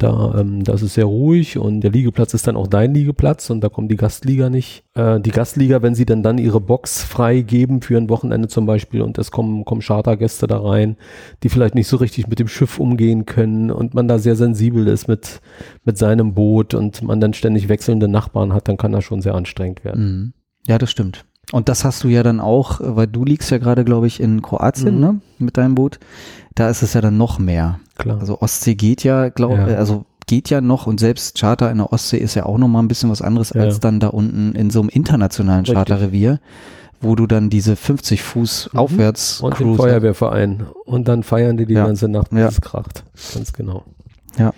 [0.00, 3.60] Da, ähm, das ist sehr ruhig und der Liegeplatz ist dann auch dein Liegeplatz und
[3.60, 4.82] da kommt die Gastliga nicht.
[4.94, 9.02] Äh, die Gastliga, wenn sie dann dann ihre Box freigeben für ein Wochenende zum Beispiel
[9.02, 10.96] und es kommen, kommen Chartergäste da rein,
[11.42, 14.88] die vielleicht nicht so richtig mit dem Schiff umgehen können und man da sehr sensibel
[14.88, 15.42] ist mit,
[15.84, 19.34] mit seinem Boot und man dann ständig wechselnde Nachbarn hat, dann kann das schon sehr
[19.34, 20.02] anstrengend werden.
[20.02, 20.32] Mhm.
[20.66, 21.26] Ja, das stimmt.
[21.52, 24.20] Und das hast du ja dann auch, äh, weil du liegst ja gerade, glaube ich,
[24.20, 25.00] in Kroatien, Mhm.
[25.00, 25.98] ne, mit deinem Boot.
[26.54, 27.80] Da ist es ja dann noch mehr.
[27.98, 28.20] Klar.
[28.20, 29.64] Also Ostsee geht ja, glaube Ja.
[29.76, 32.78] also geht ja noch und selbst Charter in der Ostsee ist ja auch noch mal
[32.80, 33.62] ein bisschen was anderes Ja.
[33.62, 35.74] als dann da unten in so einem internationalen Richtig.
[35.74, 36.38] Charterrevier,
[37.00, 38.78] wo du dann diese 50 Fuß Mhm.
[38.78, 40.66] aufwärts und den Feuerwehrverein.
[40.84, 41.86] Und dann feiern die die Ja.
[41.86, 42.46] ganze Nacht, bis Ja.
[42.48, 43.02] es kracht.
[43.34, 43.84] Ganz genau.
[44.38, 44.52] Ja.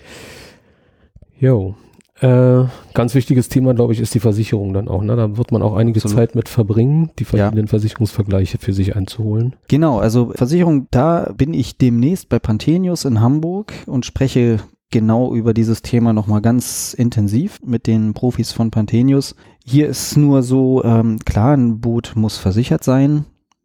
[1.39, 1.75] Jo.
[2.23, 5.03] Äh, ganz wichtiges Thema, glaube ich, ist die Versicherung dann auch.
[5.03, 5.17] Ne?
[5.17, 6.17] Da wird man auch einige Absolut.
[6.17, 9.57] Zeit mit verbringen, die verschiedenen Versicherungsvergleiche für sich einzuholen.
[9.67, 14.59] Genau, also Versicherung, da bin ich demnächst bei Pantenius in Hamburg und spreche
[14.93, 19.35] genau über dieses Thema nochmal ganz intensiv mit den Profis von Pantenius.
[19.65, 23.25] Hier ist nur so, ähm, klar, ein Boot muss versichert sein.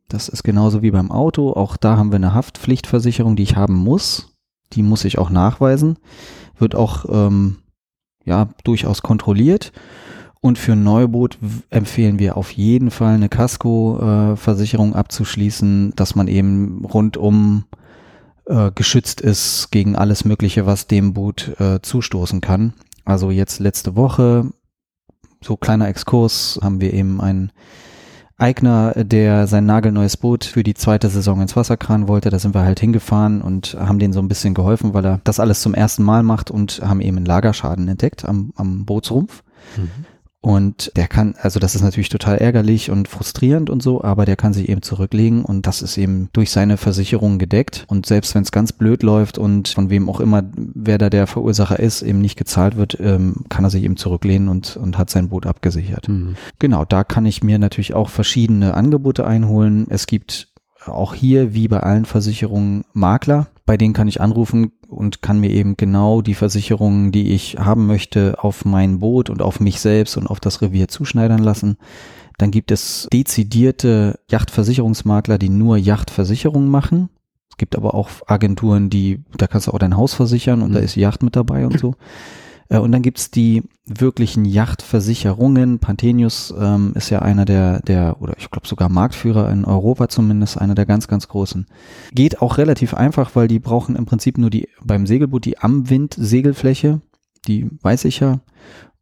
[0.10, 1.52] Das ist genauso wie beim Auto.
[1.52, 4.34] Auch da haben wir eine Haftpflichtversicherung, die ich haben muss.
[4.74, 6.00] Die muss ich auch nachweisen.
[6.58, 7.58] Wird auch ähm,
[8.28, 9.72] ja durchaus kontrolliert.
[10.40, 11.40] Und für ein Neuboot
[11.72, 17.66] empfehlen wir auf jeden Fall eine Casco-Versicherung abzuschließen, dass man eben rundum
[18.46, 22.74] äh, geschützt ist gegen alles Mögliche, was dem Boot äh, zustoßen kann.
[23.04, 24.52] Also jetzt letzte Woche,
[25.42, 27.52] so kleiner Exkurs, haben wir eben einen
[28.38, 32.30] Eigner, der sein nagelneues Boot für die zweite Saison ins Wasser kranen wollte.
[32.30, 35.40] Da sind wir halt hingefahren und haben denen so ein bisschen geholfen, weil er das
[35.40, 39.44] alles zum ersten Mal macht und haben eben einen Lagerschaden entdeckt am, am Bootsrumpf.
[40.40, 44.36] Und der kann, also das ist natürlich total ärgerlich und frustrierend und so, aber der
[44.36, 47.86] kann sich eben zurücklegen und das ist eben durch seine Versicherung gedeckt.
[47.88, 51.26] Und selbst wenn es ganz blöd läuft und von wem auch immer, wer da der
[51.26, 55.10] Verursacher ist, eben nicht gezahlt wird, ähm, kann er sich eben zurücklehnen und, und hat
[55.10, 56.08] sein Boot abgesichert.
[56.08, 56.36] Mhm.
[56.60, 59.88] Genau, da kann ich mir natürlich auch verschiedene Angebote einholen.
[59.90, 60.50] Es gibt
[60.90, 63.48] auch hier wie bei allen Versicherungen Makler.
[63.66, 67.86] Bei denen kann ich anrufen und kann mir eben genau die Versicherungen, die ich haben
[67.88, 71.78] möchte, auf mein Boot und auf mich selbst und auf das Revier zuschneidern lassen.
[72.38, 77.10] Dann gibt es dezidierte Yachtversicherungsmakler, die nur Yachtversicherungen machen.
[77.50, 80.76] Es gibt aber auch Agenturen, die, da kannst du auch dein Haus versichern und mhm.
[80.76, 81.96] da ist Yacht mit dabei und so.
[82.70, 85.80] Äh, und dann gibt's die wirklichen Yachtversicherungen.
[85.80, 90.58] Pantenius ähm, ist ja einer der, der oder ich glaube sogar Marktführer in Europa zumindest,
[90.58, 91.68] einer der ganz, ganz großen.
[92.12, 95.90] Geht auch relativ einfach, weil die brauchen im Prinzip nur die beim Segelboot die am
[95.90, 97.02] Wind Segelfläche,
[97.48, 98.42] die weiß ich ja,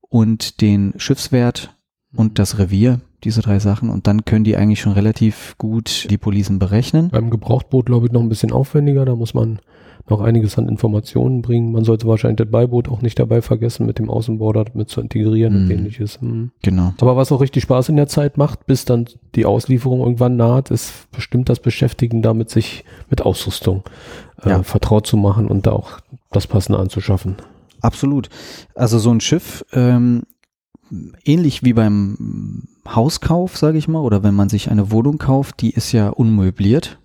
[0.02, 1.76] und den Schiffswert
[2.16, 3.90] und das Revier, diese drei Sachen.
[3.90, 7.10] Und dann können die eigentlich schon relativ gut die Policen berechnen.
[7.10, 9.06] Beim Gebrauchtboot, glaube ich, noch ein bisschen aufwendiger.
[9.06, 9.60] Da muss man
[10.08, 11.72] noch einiges an Informationen bringen.
[11.72, 15.54] Man sollte wahrscheinlich das Beiboot auch nicht dabei vergessen, mit dem Außenborder mit zu integrieren
[15.54, 15.56] mm.
[15.56, 15.72] und mhm.
[15.72, 16.22] ähnliches.
[16.22, 16.52] Mhm.
[16.62, 16.94] Genau.
[17.02, 20.70] Aber was auch richtig Spaß in der Zeit macht, bis dann die Auslieferung irgendwann naht,
[20.70, 23.84] ist bestimmt das Beschäftigen damit, sich mit Ausrüstung
[24.44, 24.64] äh, ja.
[24.64, 26.00] vertraut zu machen und da auch
[26.32, 27.38] das Passende anzuschaffen.
[27.82, 28.30] Absolut.
[28.76, 30.24] Also so ein Schiff, ähm,
[31.24, 35.72] ähnlich wie beim Hauskauf, sage ich mal, oder wenn man sich eine Wohnung kauft, die
[35.72, 37.00] ist ja unmöbliert.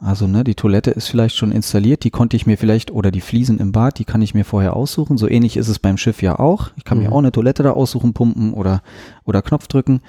[0.00, 3.20] Also ne, die Toilette ist vielleicht schon installiert, die konnte ich mir vielleicht, oder die
[3.20, 5.18] Fliesen im Bad, die kann ich mir vorher aussuchen.
[5.18, 6.70] So ähnlich ist es beim Schiff ja auch.
[6.76, 7.04] Ich kann mhm.
[7.04, 8.82] mir auch eine Toilette da aussuchen, pumpen oder,
[9.26, 10.00] oder Knopf drücken.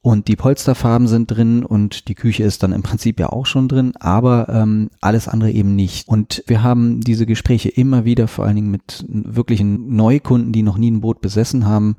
[0.00, 3.68] Und die Polsterfarben sind drin und die Küche ist dann im Prinzip ja auch schon
[3.68, 6.08] drin, aber ähm, alles andere eben nicht.
[6.08, 10.78] Und wir haben diese Gespräche immer wieder, vor allen Dingen mit wirklichen Neukunden, die noch
[10.78, 11.96] nie ein Boot besessen haben,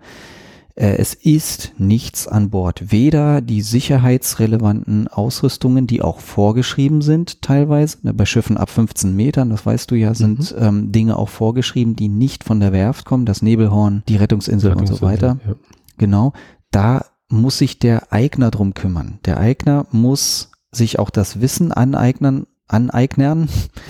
[0.75, 2.91] es ist nichts an Bord.
[2.91, 9.49] Weder die sicherheitsrelevanten Ausrüstungen, die auch vorgeschrieben sind teilweise, ne, bei Schiffen ab 15 Metern,
[9.49, 10.63] das weißt du ja, sind mhm.
[10.63, 14.95] ähm, Dinge auch vorgeschrieben, die nicht von der Werft kommen, das Nebelhorn, die Rettungsinsel, Rettungsinsel
[14.95, 15.39] und so weiter.
[15.45, 15.55] Ja.
[15.97, 16.33] Genau,
[16.71, 19.19] da muss sich der Eigner drum kümmern.
[19.25, 23.49] Der Eigner muss sich auch das Wissen aneignen, aneignen,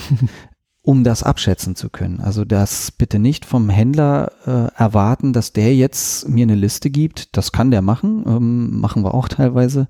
[0.81, 2.21] um das abschätzen zu können.
[2.21, 7.35] Also das bitte nicht vom Händler äh, erwarten, dass der jetzt mir eine Liste gibt.
[7.35, 9.87] Das kann der machen, ähm, machen wir auch teilweise,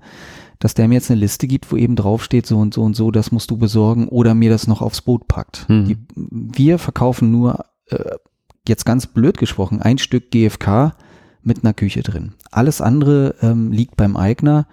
[0.58, 3.10] dass der mir jetzt eine Liste gibt, wo eben draufsteht, so und so und so,
[3.10, 5.68] das musst du besorgen oder mir das noch aufs Boot packt.
[5.68, 5.84] Mhm.
[5.86, 8.16] Die, wir verkaufen nur, äh,
[8.68, 10.94] jetzt ganz blöd gesprochen, ein Stück GFK
[11.42, 12.34] mit einer Küche drin.
[12.50, 14.66] Alles andere ähm, liegt beim Eigner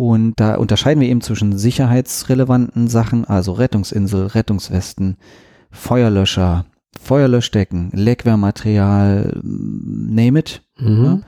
[0.00, 5.18] und da unterscheiden wir eben zwischen sicherheitsrelevanten Sachen, also Rettungsinsel, Rettungswesten,
[5.70, 6.64] Feuerlöscher,
[6.98, 10.62] Feuerlöschdecken, Leckwehrmaterial, name it.
[10.78, 11.04] Mhm.
[11.04, 11.20] Ja.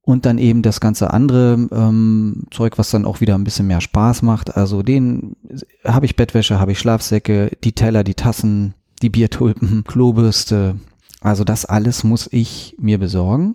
[0.00, 3.80] Und dann eben das ganze andere ähm, Zeug, was dann auch wieder ein bisschen mehr
[3.80, 4.56] Spaß macht.
[4.56, 5.36] Also den
[5.84, 10.74] habe ich Bettwäsche, habe ich Schlafsäcke, die Teller, die Tassen, die Biertulpen, Klobürste.
[11.20, 13.54] Also das alles muss ich mir besorgen.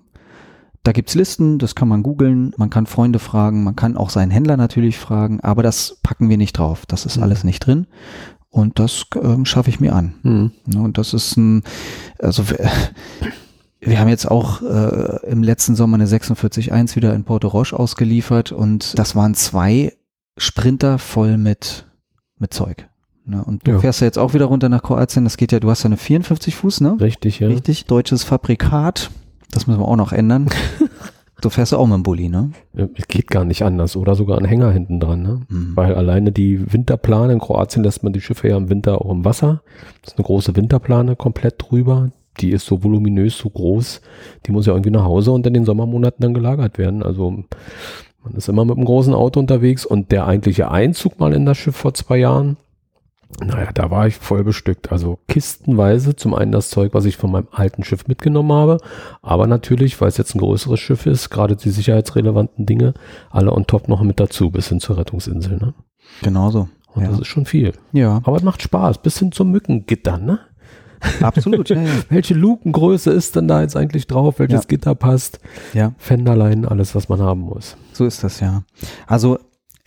[0.87, 4.31] Da gibt's Listen, das kann man googeln, man kann Freunde fragen, man kann auch seinen
[4.31, 6.85] Händler natürlich fragen, aber das packen wir nicht drauf.
[6.85, 7.23] Das ist mhm.
[7.23, 7.87] alles nicht drin.
[8.47, 10.13] Und das ähm, schaffe ich mir an.
[10.23, 10.51] Mhm.
[10.77, 11.63] Und das ist ein,
[12.19, 12.71] also wir,
[13.81, 18.53] wir haben jetzt auch äh, im letzten Sommer eine 46.1 wieder in Porto Roche ausgeliefert
[18.53, 19.91] und das waren zwei
[20.37, 21.85] Sprinter voll mit,
[22.37, 22.87] mit Zeug.
[23.25, 23.43] Ne?
[23.43, 23.79] Und du ja.
[23.79, 25.25] fährst ja jetzt auch wieder runter nach Kroatien.
[25.25, 26.95] Das geht ja, du hast ja eine 54 Fuß, ne?
[27.01, 27.49] Richtig, ja.
[27.49, 27.87] Richtig.
[27.87, 29.11] Deutsches Fabrikat.
[29.51, 30.49] Das müssen wir auch noch ändern.
[31.39, 32.49] Du fährst auch mit dem Bulli, ne?
[32.73, 33.95] Es geht gar nicht anders.
[33.95, 35.41] Oder sogar ein Hänger hinten dran, ne?
[35.49, 35.75] Mhm.
[35.75, 39.23] Weil alleine die Winterplane in Kroatien lässt man die Schiffe ja im Winter auch im
[39.23, 39.61] Wasser.
[40.01, 42.09] Das ist eine große Winterplane komplett drüber.
[42.39, 44.01] Die ist so voluminös, so groß.
[44.47, 47.03] Die muss ja irgendwie nach Hause und in den Sommermonaten dann gelagert werden.
[47.03, 51.45] Also man ist immer mit einem großen Auto unterwegs und der eigentliche Einzug mal in
[51.45, 52.57] das Schiff vor zwei Jahren,
[53.43, 54.91] naja, da war ich voll bestückt.
[54.91, 58.77] Also kistenweise zum einen das Zeug, was ich von meinem alten Schiff mitgenommen habe,
[59.21, 62.93] aber natürlich, weil es jetzt ein größeres Schiff ist, gerade die sicherheitsrelevanten Dinge,
[63.29, 65.57] alle on top noch mit dazu, bis hin zur Rettungsinsel.
[65.57, 65.73] Ne?
[66.21, 66.69] Genauso.
[66.93, 67.09] Und ja.
[67.09, 67.73] das ist schon viel.
[67.91, 68.21] Ja.
[68.23, 70.39] Aber es macht Spaß, bis hin zum Mückengitter, ne?
[71.21, 71.91] Absolut, ja, ja.
[72.09, 74.39] Welche Lukengröße ist denn da jetzt eigentlich drauf?
[74.39, 74.67] Welches ja.
[74.67, 75.39] Gitter passt?
[75.73, 75.93] Ja.
[75.99, 77.77] Fenderlein, alles, was man haben muss.
[77.93, 78.63] So ist das, ja.
[79.05, 79.37] Also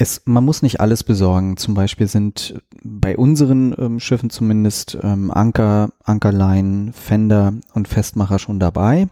[0.01, 1.59] es, man muss nicht alles besorgen.
[1.59, 8.59] Zum Beispiel sind bei unseren ähm, Schiffen zumindest ähm, Anker, Ankerlein, Fender und Festmacher schon
[8.59, 9.09] dabei.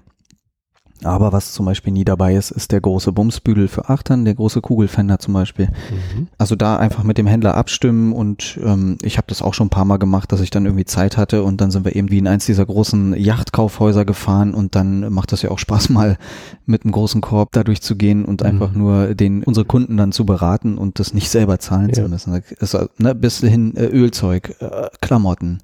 [1.05, 4.61] Aber was zum Beispiel nie dabei ist, ist der große Bumsbügel für Achtern, der große
[4.61, 5.67] Kugelfender zum Beispiel.
[5.67, 6.29] Mhm.
[6.39, 9.71] Also da einfach mit dem Händler abstimmen und ähm, ich habe das auch schon ein
[9.71, 12.19] paar Mal gemacht, dass ich dann irgendwie Zeit hatte und dann sind wir eben wie
[12.19, 16.19] in eins dieser großen Yachtkaufhäuser gefahren und dann macht das ja auch Spaß mal
[16.67, 18.47] mit einem großen Korb da durchzugehen und mhm.
[18.47, 21.95] einfach nur den unsere Kunden dann zu beraten und das nicht selber zahlen ja.
[21.95, 22.43] zu müssen.
[22.61, 25.59] Also, ne, bis hin äh, Ölzeug, äh, Klamotten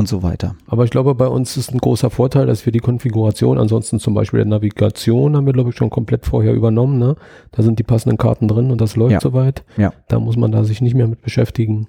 [0.00, 0.56] und so weiter.
[0.66, 4.14] Aber ich glaube, bei uns ist ein großer Vorteil, dass wir die Konfiguration, ansonsten zum
[4.14, 6.98] Beispiel der Navigation haben wir, glaube ich, schon komplett vorher übernommen.
[6.98, 7.14] Ne?
[7.52, 9.20] Da sind die passenden Karten drin und das läuft Ja.
[9.20, 9.64] soweit.
[9.76, 9.92] Ja.
[10.08, 11.86] Da muss man da sich nicht mehr mit beschäftigen.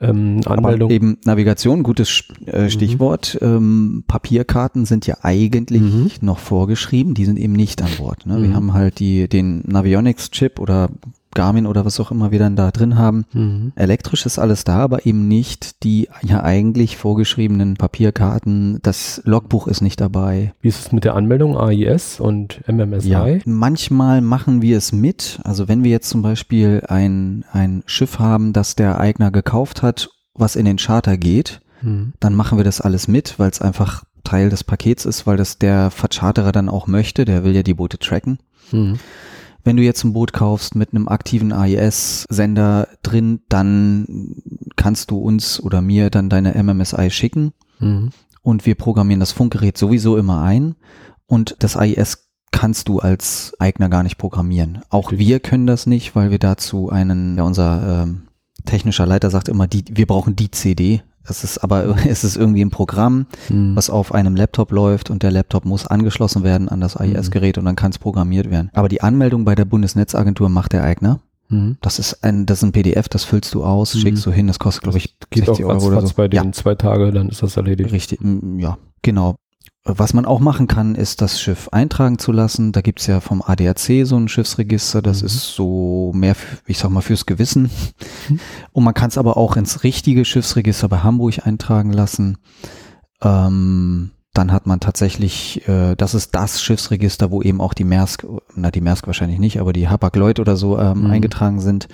[0.00, 0.86] Ähm, Anmeldung.
[0.88, 2.70] Aber eben Navigation, gutes äh, Mhm.
[2.70, 3.36] Stichwort.
[3.42, 6.10] Ähm, Papierkarten sind ja eigentlich Mhm.
[6.20, 8.24] noch vorgeschrieben, die sind eben nicht an Bord.
[8.24, 8.40] Ne?
[8.40, 8.54] Wir Mhm.
[8.54, 10.88] haben halt die, den Navionics-Chip oder
[11.34, 13.24] Garmin oder was auch immer wir dann da drin haben.
[13.32, 13.72] Mhm.
[13.76, 18.78] Elektrisch ist alles da, aber eben nicht die ja eigentlich vorgeschriebenen Papierkarten.
[18.82, 20.54] Das Logbuch ist nicht dabei.
[20.60, 23.08] Wie ist es mit der Anmeldung AIS und MMSI?
[23.44, 25.40] Manchmal machen wir es mit.
[25.44, 30.10] Also wenn wir jetzt zum Beispiel ein, ein Schiff haben, das der Eigner gekauft hat,
[30.34, 32.12] was in den Charter geht, Mhm.
[32.18, 35.58] dann machen wir das alles mit, weil es einfach Teil des Pakets ist, weil das
[35.58, 37.24] der Vercharterer dann auch möchte.
[37.24, 38.38] Der will ja die Boote tracken.
[38.72, 38.98] Mhm.
[39.68, 44.34] Wenn du jetzt ein Boot kaufst mit einem aktiven AIS-Sender drin, dann
[44.76, 48.08] kannst du uns oder mir dann deine MMSI schicken Mhm.
[48.40, 50.74] und wir programmieren das Funkgerät sowieso immer ein
[51.26, 54.80] und das AIS kannst du als Eigner gar nicht programmieren.
[54.88, 55.28] Auch Richtig.
[55.28, 58.22] wir können das nicht, weil wir dazu einen, ja unser ähm,
[58.64, 61.02] technischer Leiter sagt immer, die, wir brauchen die CD.
[61.28, 63.76] Es ist aber, es ist irgendwie ein Programm, Mhm.
[63.76, 67.64] was auf einem Laptop läuft und der Laptop muss angeschlossen werden an das AIS-Gerät und
[67.64, 68.70] dann kann es programmiert werden.
[68.74, 71.20] Aber die Anmeldung bei der Bundesnetzagentur macht der Eigner.
[71.48, 71.78] Mhm.
[71.80, 73.98] Das ist ein, das ist ein PDF, das füllst du aus, Mhm.
[74.00, 76.14] schickst du hin, das kostet, glaube ich, Geht auch 60 Euro oder so.
[76.14, 76.52] bei den Ja.
[76.52, 77.92] zwei Tage, dann ist das erledigt.
[77.92, 79.36] Richtig, mm, ja, genau.
[79.84, 82.72] Was man auch machen kann, ist das Schiff eintragen zu lassen.
[82.72, 85.26] Da gibt's ja vom ADAC so ein Schiffsregister, das Mhm.
[85.26, 86.36] ist so mehr,
[86.66, 87.70] ich sag mal, fürs Gewissen.
[88.28, 88.40] Mhm.
[88.72, 92.36] Und man kann es aber auch ins richtige Schiffsregister bei Hamburg eintragen lassen.
[93.22, 98.24] Ähm, dann hat man tatsächlich, äh, das ist das Schiffsregister, wo eben auch die Maersk,
[98.54, 101.10] na die Maersk wahrscheinlich nicht, aber die Hapag-Lloyd oder so ähm, Mhm.
[101.10, 101.88] eingetragen sind.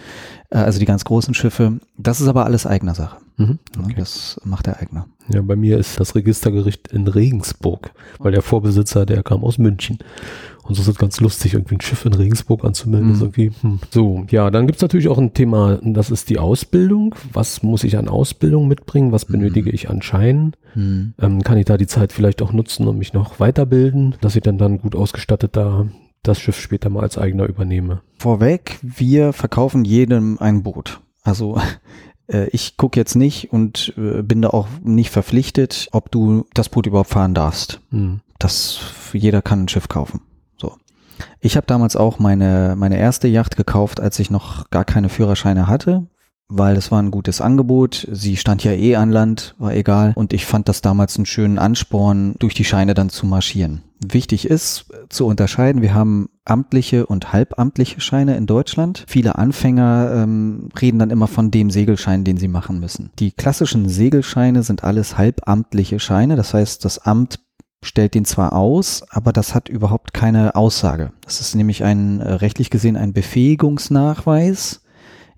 [0.55, 1.81] Äh, also die ganz großen Schiffe.
[1.99, 3.17] Das ist aber alles eigener Sache.
[3.37, 3.59] Mhm.
[3.77, 3.95] Okay.
[3.99, 5.07] Das macht der Eigner.
[5.29, 9.99] Ja, bei mir ist das Registergericht in Regensburg, weil der Vorbesitzer, der kam aus München.
[10.62, 13.09] Und so ist es ganz lustig, irgendwie ein Schiff in Regensburg anzumelden.
[13.09, 13.14] Mhm.
[13.14, 13.81] Ist irgendwie, hm.
[13.90, 17.14] So, ja, dann gibt's natürlich auch ein Thema, das ist die Ausbildung.
[17.33, 19.12] Was muss ich an Ausbildung mitbringen?
[19.12, 20.55] Was benötige ich an Scheinen?
[20.73, 21.14] Hm.
[21.21, 24.43] Ähm, kann ich da die Zeit vielleicht auch nutzen und mich noch weiterbilden, dass ich
[24.43, 25.87] dann dann gut ausgestattet da
[26.25, 28.03] das Schiff später mal als eigener übernehme?
[28.19, 31.01] Vorweg, wir verkaufen jedem ein Boot.
[31.23, 31.61] Also
[32.27, 36.69] äh, ich gucke jetzt nicht und äh, bin da auch nicht verpflichtet, ob du das
[36.69, 37.81] Boot überhaupt fahren darfst.
[37.91, 38.21] Hm.
[38.39, 38.81] Das
[39.13, 40.23] jeder kann ein Schiff kaufen.
[40.57, 40.77] So.
[41.41, 45.69] Ich habe damals auch meine meine erste Yacht gekauft, als ich noch gar keine Führerscheine
[45.69, 46.07] hatte,
[46.57, 48.09] weil es war ein gutes Angebot.
[48.11, 50.12] Sie stand ja eh an Land, war egal.
[50.14, 53.83] Und ich fand das damals einen schönen Ansporn, durch die Scheine dann zu marschieren.
[54.05, 59.05] Wichtig ist äh, zu unterscheiden, wir haben amtliche und halbamtliche Scheine in Deutschland.
[59.09, 63.11] Viele Anfänger ähm, reden dann immer von dem Segelschein, den sie machen müssen.
[63.19, 66.37] Die klassischen Segelscheine sind alles halbamtliche Scheine.
[66.37, 67.40] Das heißt, das Amt
[67.83, 71.12] stellt den zwar aus, aber das hat überhaupt keine Aussage.
[71.23, 74.83] Das ist nämlich ein äh, rechtlich gesehen ein Befähigungsnachweis,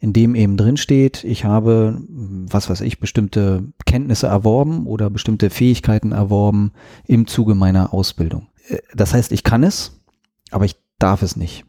[0.00, 5.50] in dem eben drin steht, ich habe, was weiß ich, bestimmte Kenntnisse erworben oder bestimmte
[5.50, 6.72] Fähigkeiten erworben
[7.06, 8.48] im Zuge meiner Ausbildung.
[8.68, 10.00] Äh, Das heißt, ich kann es,
[10.50, 11.64] aber ich darf es nicht.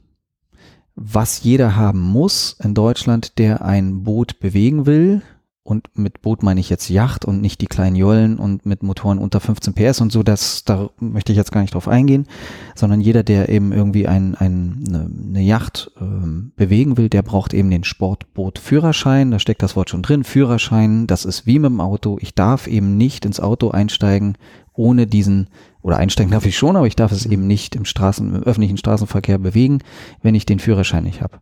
[0.95, 5.21] Was jeder haben muss in Deutschland, der ein Boot bewegen will,
[5.67, 9.17] und mit Boot meine ich jetzt Yacht und nicht die kleinen Jollen und mit Motoren
[9.17, 12.25] unter 15 PS und so, das, da möchte ich jetzt gar nicht drauf eingehen,
[12.73, 17.53] sondern jeder, der eben irgendwie ein, ein, eine, eine Yacht ähm, bewegen will, der braucht
[17.53, 21.81] eben den Sportboot-Führerschein, da steckt das Wort schon drin, Führerschein, das ist wie mit dem
[21.81, 24.37] Auto, ich darf eben nicht ins Auto einsteigen,
[24.73, 25.49] ohne diesen,
[25.81, 28.77] oder einsteigen darf ich schon, aber ich darf es eben nicht im Straßen, im öffentlichen
[28.77, 29.79] Straßenverkehr bewegen,
[30.21, 31.39] wenn ich den Führerschein nicht habe.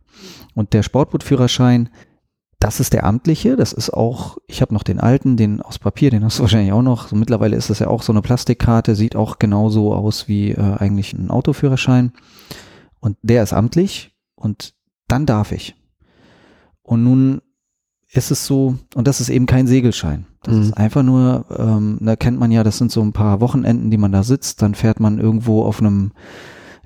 [0.54, 1.90] Und der Sportbootführerschein,
[2.58, 6.10] das ist der amtliche, das ist auch, ich habe noch den alten, den aus Papier,
[6.10, 7.08] den hast du wahrscheinlich auch noch.
[7.08, 10.76] So, mittlerweile ist das ja auch so eine Plastikkarte, sieht auch genauso aus wie äh,
[10.78, 12.12] eigentlich ein Autoführerschein.
[13.00, 14.74] Und der ist amtlich und
[15.08, 15.76] dann darf ich.
[16.82, 17.40] Und nun
[18.10, 20.26] ist es so, und das ist eben kein Segelschein.
[20.42, 20.62] Das Mhm.
[20.62, 23.98] ist einfach nur, ähm, da kennt man ja, das sind so ein paar Wochenenden, die
[23.98, 26.12] man da sitzt, dann fährt man irgendwo auf einem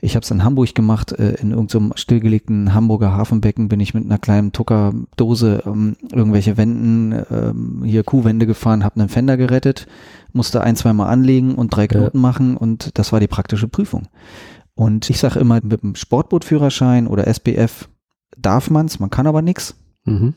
[0.00, 4.04] ich habe es in Hamburg gemacht, äh, in irgendeinem stillgelegten Hamburger Hafenbecken bin ich mit
[4.04, 9.86] einer kleinen Tuckerdose ähm, irgendwelche Wänden, ähm, hier Kuhwände gefahren, habe einen Fender gerettet,
[10.32, 14.08] musste ein, zweimal anlegen und drei Knoten machen und das war die praktische Prüfung.
[14.74, 17.88] Und ich sage immer, mit dem Sportbootführerschein oder SBF
[18.38, 19.74] darf man's, man kann aber nix.
[20.04, 20.34] Mhm.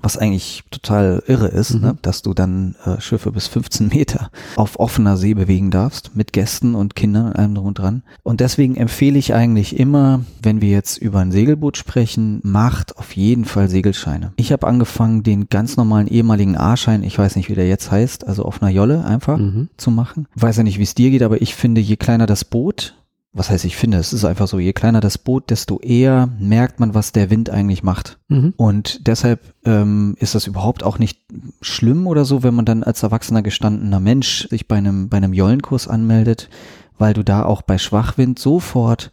[0.00, 1.80] Was eigentlich total irre ist, Mhm.
[1.80, 1.98] ne?
[2.02, 6.74] dass du dann äh, Schiffe bis 15 Meter auf offener See bewegen darfst, mit Gästen
[6.74, 8.02] und Kindern und allem drum und dran.
[8.22, 13.14] Und deswegen empfehle ich eigentlich immer, wenn wir jetzt über ein Segelboot sprechen, macht auf
[13.16, 14.32] jeden Fall Segelscheine.
[14.36, 18.26] Ich habe angefangen, den ganz normalen ehemaligen A-Schein, ich weiß nicht, wie der jetzt heißt,
[18.26, 19.68] also auf einer Jolle einfach Mhm.
[19.76, 20.26] zu machen.
[20.34, 22.94] Weiß ja nicht, wie es dir geht, aber ich finde, je kleiner das Boot,
[23.34, 26.80] was heißt ich finde, es ist einfach so, je kleiner das Boot, desto eher merkt
[26.80, 28.18] man, was der Wind eigentlich macht.
[28.28, 28.52] Mhm.
[28.56, 31.18] Und deshalb ähm, ist das überhaupt auch nicht
[31.62, 35.32] schlimm oder so, wenn man dann als erwachsener gestandener Mensch sich bei einem, bei einem
[35.32, 36.50] Jollenkurs anmeldet,
[36.98, 39.12] weil du da auch bei Schwachwind sofort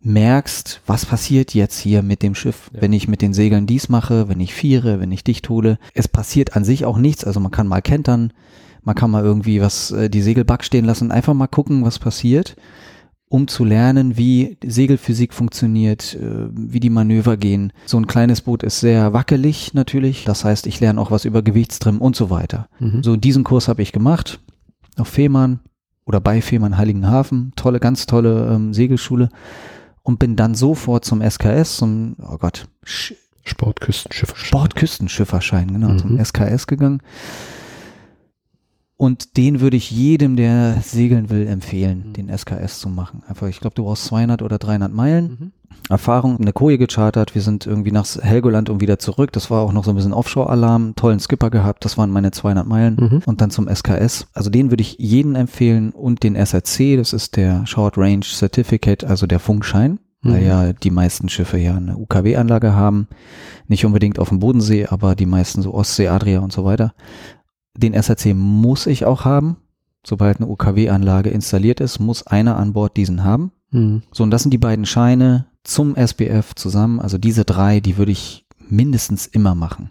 [0.00, 2.82] merkst, was passiert jetzt hier mit dem Schiff, Ja.
[2.82, 5.78] wenn ich mit den Segeln dies mache, wenn ich viere, wenn ich dicht hole.
[5.94, 8.32] Es passiert an sich auch nichts, also man kann mal kentern,
[8.84, 11.98] man kann mal irgendwie was, äh, die Segel back stehen lassen, einfach mal gucken, was
[11.98, 12.54] passiert,
[13.30, 17.72] um zu lernen, wie Segelphysik funktioniert, äh, wie die Manöver gehen.
[17.86, 21.42] So ein kleines Boot ist sehr wackelig natürlich, das heißt, ich lerne auch was über
[21.42, 22.68] Gewichtstrim und so weiter.
[22.78, 23.02] Mhm.
[23.02, 24.40] So diesen Kurs habe ich gemacht
[24.96, 25.60] auf Fehmarn
[26.06, 29.28] oder bei Fehmarn Heiligenhafen, tolle, ganz tolle ähm, Segelschule
[30.02, 33.12] und bin dann sofort zum SKS, zum, oh Gott, Sch
[33.44, 34.34] Sportküstenschiffe.
[34.36, 35.98] Sportküstenschifferschein, genau, Mhm.
[35.98, 37.00] zum SKS gegangen.
[38.98, 42.12] Und den würde ich jedem, der segeln will, empfehlen, Mhm.
[42.14, 43.22] den SKS zu machen.
[43.28, 45.24] Einfach, ich glaube, du brauchst 200 oder 300 Meilen.
[45.40, 45.52] Mhm.
[45.88, 47.34] Erfahrung, eine Koje gechartert.
[47.36, 49.32] Wir sind irgendwie nach Helgoland und wieder zurück.
[49.32, 50.94] Das war auch noch so ein bisschen Offshore-Alarm.
[50.96, 51.84] Tollen Skipper gehabt.
[51.84, 52.96] Das waren meine 200 Meilen.
[52.98, 53.22] Mhm.
[53.24, 54.26] Und dann zum SKS.
[54.34, 56.96] Also den würde ich jeden empfehlen und den SRC.
[56.96, 60.00] Das ist der Short Range Certificate, also der Funkschein.
[60.22, 60.46] Weil Mhm.
[60.48, 63.06] ja die meisten Schiffe ja eine UKW-Anlage haben.
[63.68, 66.92] Nicht unbedingt auf dem Bodensee, aber die meisten so Ostsee, Adria und so weiter.
[67.76, 69.56] Den SRC muss ich auch haben.
[70.04, 73.52] Sobald eine UKW-Anlage installiert ist, muss einer an Bord diesen haben.
[73.70, 74.02] Mhm.
[74.12, 77.00] So, und das sind die beiden Scheine zum SBF zusammen.
[77.00, 79.90] Also diese drei, die würde ich mindestens immer machen.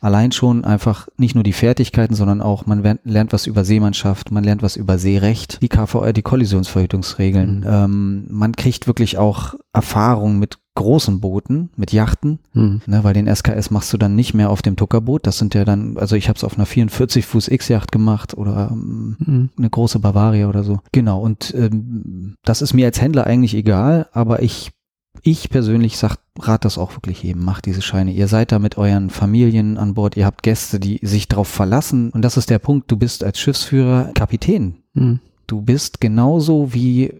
[0.00, 4.32] Allein schon einfach nicht nur die Fertigkeiten, sondern auch, man lernt, lernt was über Seemannschaft,
[4.32, 7.60] man lernt was über Seerecht, die KVR, die Kollisionsverhütungsregeln.
[7.60, 7.66] Mhm.
[7.66, 12.80] Ähm, man kriegt wirklich auch Erfahrung mit großen Booten, mit Yachten, Mhm.
[12.86, 15.26] ne, weil den SKS machst du dann nicht mehr auf dem Tuckerboot.
[15.26, 18.70] Das sind ja dann, also ich habe es auf einer 44 Fuß X-Yacht gemacht oder
[18.72, 19.50] ähm, Mhm.
[19.58, 20.80] eine große Bavaria oder so.
[20.92, 24.70] Genau, und ähm, das ist mir als Händler eigentlich egal, aber ich,
[25.22, 28.10] ich persönlich sag, rat das auch wirklich jedem, macht diese Scheine.
[28.12, 32.08] Ihr seid da mit euren Familien an Bord, ihr habt Gäste, die sich darauf verlassen.
[32.10, 34.76] Und das ist der Punkt, du bist als Schiffsführer Kapitän.
[34.94, 35.20] Mhm.
[35.46, 37.12] Du bist genauso wie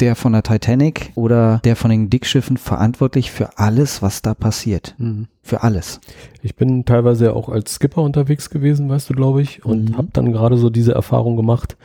[0.00, 4.94] der von der Titanic oder der von den Dickschiffen verantwortlich für alles, was da passiert.
[4.98, 5.28] Mhm.
[5.42, 6.00] Für alles.
[6.42, 9.96] Ich bin teilweise auch als Skipper unterwegs gewesen, weißt du, glaube ich, und Mhm.
[9.96, 11.76] habe dann gerade so diese Erfahrung gemacht.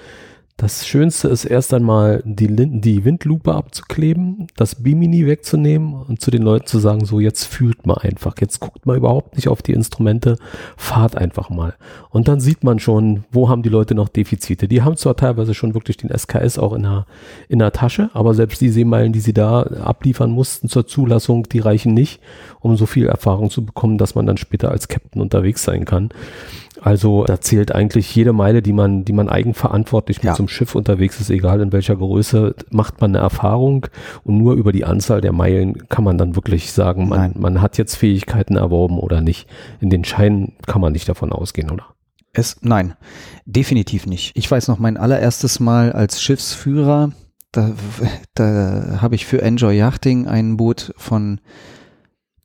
[0.58, 6.44] Das Schönste ist erst einmal die, die Windlupe abzukleben, das Bimini wegzunehmen und zu den
[6.44, 9.74] Leuten zu sagen, so jetzt fühlt mal einfach, jetzt guckt mal überhaupt nicht auf die
[9.74, 10.38] Instrumente,
[10.78, 11.76] fahrt einfach mal.
[12.10, 14.70] Und dann sieht man schon, wo haben die Leute noch Defizite.
[14.70, 17.06] Die haben zwar teilweise schon wirklich den SKS auch in der,
[17.50, 21.60] in der Tasche, aber selbst die Seemeilen, die sie da abliefern mussten zur Zulassung, die
[21.60, 22.22] reichen nicht,
[22.62, 26.12] um so viel Erfahrung zu bekommen, dass man dann später als Captain unterwegs sein kann.
[26.86, 30.36] Also da zählt eigentlich jede Meile, die man, die man eigenverantwortlich mit Ja.
[30.36, 33.88] so einem Schiff unterwegs ist, egal in welcher Größe, macht man eine Erfahrung
[34.24, 37.34] und nur über die Anzahl der Meilen kann man dann wirklich sagen, man, Nein.
[37.40, 39.48] man hat jetzt Fähigkeiten erworben oder nicht.
[39.80, 41.86] In den Scheinen kann man nicht davon ausgehen, oder?
[42.34, 42.94] Es, nein,
[43.46, 44.34] definitiv nicht.
[44.36, 47.14] Ich weiß noch, mein allererstes Mal als Schiffsführer,
[47.52, 47.72] da,
[48.36, 51.40] da habe ich für Enjoy Yachting ein Boot von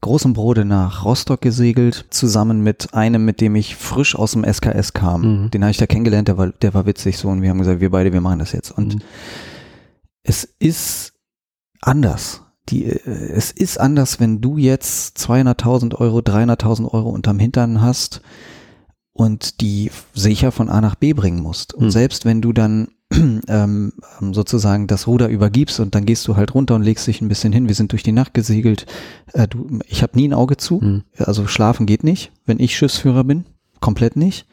[0.03, 4.95] Großem Brode nach Rostock gesegelt, zusammen mit einem, mit dem ich frisch aus dem SKS
[4.95, 5.43] kam.
[5.45, 5.51] Mhm.
[5.51, 7.81] Den habe ich da kennengelernt, der war, der war witzig so und wir haben gesagt,
[7.81, 8.71] wir beide, wir machen das jetzt.
[8.71, 9.01] Und Mhm.
[10.23, 11.13] es ist
[11.83, 12.43] anders.
[12.71, 12.99] Die, äh,
[13.33, 18.23] es ist anders, wenn du jetzt 200.000 Euro, 300.000 Euro unterm Hintern hast
[19.13, 21.75] und die sicher von A nach B bringen musst.
[21.75, 21.91] Und Hm.
[21.91, 22.89] selbst wenn du dann
[23.49, 23.93] ähm,
[24.33, 27.53] sozusagen das Ruder übergibst und dann gehst du halt runter und legst dich ein bisschen
[27.53, 27.67] hin.
[27.69, 28.87] Wir sind durch die Nacht gesegelt.
[29.33, 30.81] Äh, du, ich habe nie ein Auge zu.
[30.81, 31.03] Mhm.
[31.19, 33.47] Also schlafen geht nicht, wenn ich Schiffsführer bin.
[33.81, 34.47] Komplett nicht.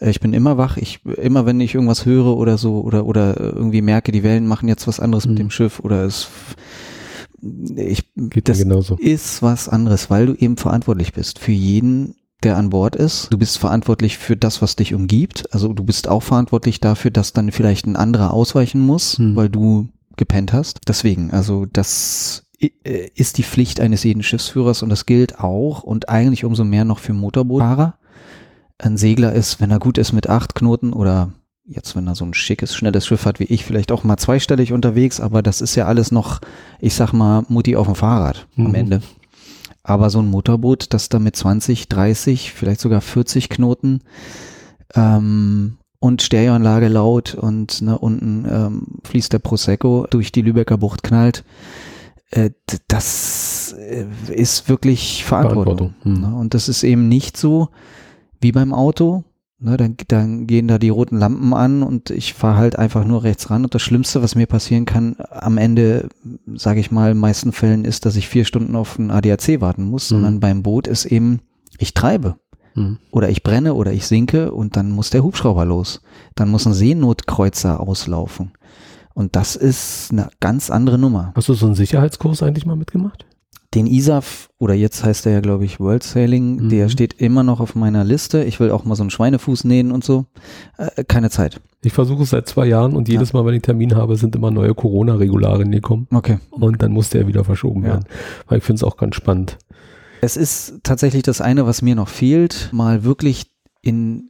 [0.00, 0.76] Äh, Ich bin immer wach.
[0.76, 4.68] Ich, immer wenn ich irgendwas höre oder so oder, oder irgendwie merke, die Wellen machen
[4.68, 5.30] jetzt was anderes Mhm.
[5.32, 6.28] mit dem Schiff oder es,
[7.76, 8.58] ich, Geht das
[8.98, 13.28] ist was anderes, weil du eben verantwortlich bist für jeden, der an Bord ist.
[13.30, 15.52] Du bist verantwortlich für das, was dich umgibt.
[15.52, 19.36] Also du bist auch verantwortlich dafür, dass dann vielleicht ein anderer ausweichen muss, Hm.
[19.36, 20.80] weil du gepennt hast.
[20.88, 26.08] Deswegen, also das äh, ist die Pflicht eines jeden Schiffsführers und das gilt auch und
[26.08, 27.94] eigentlich umso mehr noch für Motorbootfahrer.
[28.78, 31.32] Ein Segler ist, wenn er gut ist mit acht Knoten oder
[31.66, 34.72] jetzt, wenn er so ein schickes, schnelles Schiff hat wie ich, vielleicht auch mal zweistellig
[34.72, 36.40] unterwegs, aber das ist ja alles noch,
[36.80, 38.74] ich sag mal, Mutti auf dem Fahrrad am Mhm.
[38.74, 39.02] Ende.
[39.82, 44.00] Aber so ein Motorboot, das da mit 20, 30, vielleicht sogar 40 Knoten
[44.94, 51.02] ähm, und Stereoanlage laut und ne, unten ähm, fließt der Prosecco durch die Lübecker Bucht
[51.02, 51.44] knallt,
[52.30, 52.50] äh,
[52.88, 55.94] das äh, ist wirklich Verantwortung.
[56.04, 56.14] Verantwortung.
[56.14, 56.20] Hm.
[56.20, 56.36] Ne?
[56.36, 57.68] Und das ist eben nicht so
[58.40, 59.24] wie beim Auto.
[59.62, 63.24] Ne, dann, dann gehen da die roten Lampen an und ich fahre halt einfach nur
[63.24, 63.62] rechts ran.
[63.64, 66.08] Und das Schlimmste, was mir passieren kann, am Ende,
[66.54, 69.84] sage ich mal, in meisten Fällen ist, dass ich vier Stunden auf ein ADAC warten
[69.84, 70.14] muss, Mhm.
[70.14, 71.40] sondern beim Boot ist eben,
[71.78, 72.36] ich treibe
[72.72, 72.98] Hm.
[73.10, 76.00] oder ich brenne oder ich sinke und dann muss der Hubschrauber los.
[76.36, 78.52] Dann muss ein Seenotkreuzer auslaufen.
[79.12, 81.32] Und das ist eine ganz andere Nummer.
[81.34, 83.26] Hast du so einen Sicherheitskurs eigentlich mal mitgemacht?
[83.74, 86.68] Den ISAF, oder jetzt heißt er ja, glaube ich, World Sailing, Mhm.
[86.70, 88.42] der steht immer noch auf meiner Liste.
[88.42, 90.26] Ich will auch mal so einen Schweinefuß nähen und so.
[90.76, 91.60] Äh, keine Zeit.
[91.82, 94.50] Ich versuche es seit zwei Jahren und jedes Mal, wenn ich Termin habe, sind immer
[94.50, 96.08] neue Corona-Regularien gekommen.
[96.12, 96.38] Okay.
[96.50, 97.90] Und dann musste er wieder verschoben Ja.
[97.90, 98.04] werden.
[98.48, 99.56] Weil ich finde es auch ganz spannend.
[100.20, 103.46] Es ist tatsächlich das eine, was mir noch fehlt, mal wirklich
[103.82, 104.29] in,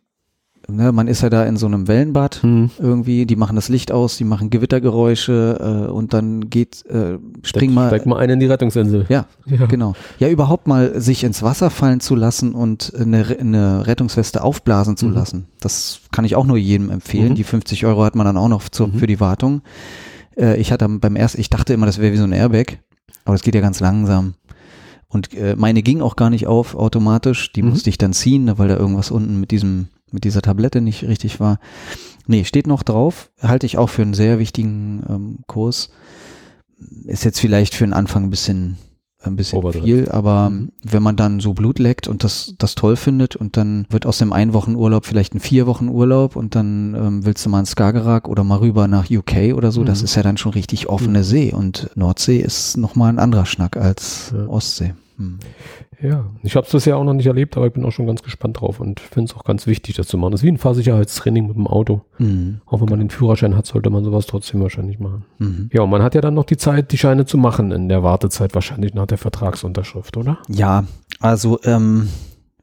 [0.71, 2.71] ne, man ist ja da in so einem Wellenbad Hm.
[2.79, 7.73] irgendwie, die machen das Licht aus, die machen Gewittergeräusche äh, und dann geht, äh, spring
[7.75, 7.89] mal.
[7.89, 9.07] Steig mal ein in die Rettungsinsel.
[9.09, 9.67] Ja, Ja.
[9.67, 9.95] genau.
[10.19, 15.07] Ja, überhaupt mal sich ins Wasser fallen zu lassen und eine, eine Rettungsweste aufblasen zu
[15.07, 15.13] Mhm.
[15.15, 15.47] lassen.
[15.61, 17.31] Das kann ich auch nur jedem empfehlen.
[17.31, 17.35] Mhm.
[17.37, 18.95] Die 50 Euro hat man dann auch noch zur, Mhm.
[18.95, 19.63] für die Wartung.
[20.37, 22.79] Äh, ich hatte beim ersten, ich dachte immer, das wäre wie so ein Airbag,
[23.25, 24.35] aber das geht ja ganz langsam.
[25.13, 27.53] Und äh, meine ging auch gar nicht auf automatisch.
[27.53, 27.71] Die Mhm.
[27.71, 31.05] musste ich dann ziehen, ne, weil da irgendwas unten mit diesem, mit dieser Tablette nicht
[31.05, 31.59] richtig war.
[32.27, 33.31] Nee, steht noch drauf.
[33.43, 35.91] Halte ich auch für einen sehr wichtigen ähm, Kurs.
[37.05, 38.77] Ist jetzt vielleicht für den Anfang ein bisschen,
[39.23, 39.85] ein bisschen Overdrive.
[39.85, 40.71] viel, aber Mhm.
[40.83, 44.19] wenn man dann so Blut leckt und das, das toll findet und dann wird aus
[44.19, 47.61] dem ein Wochen Urlaub vielleicht ein vier Wochen Urlaub und dann ähm, willst du mal
[47.61, 50.05] in Skagerrak oder mal rüber nach UK oder so, das Mhm.
[50.07, 54.33] ist ja dann schon richtig offene See und Nordsee ist nochmal ein anderer Schnack als
[54.35, 54.47] Ja.
[54.47, 54.95] Ostsee.
[55.21, 55.39] Hm.
[56.01, 58.23] Ja, ich habe es bisher auch noch nicht erlebt, aber ich bin auch schon ganz
[58.23, 60.33] gespannt drauf und finde es auch ganz wichtig, das zu machen.
[60.33, 62.01] Das ist wie ein Fahrsicherheitstraining mit dem Auto.
[62.17, 62.63] Mhm.
[62.65, 65.27] Auch wenn man den Führerschein hat, sollte man sowas trotzdem wahrscheinlich machen.
[65.39, 65.69] Mhm.
[65.75, 68.03] Ja, und man hat ja dann noch die Zeit, die Scheine zu machen in der
[68.03, 70.39] Wartezeit, wahrscheinlich nach der Vertragsunterschrift, oder?
[70.49, 70.85] Ja,
[71.21, 72.09] also ähm,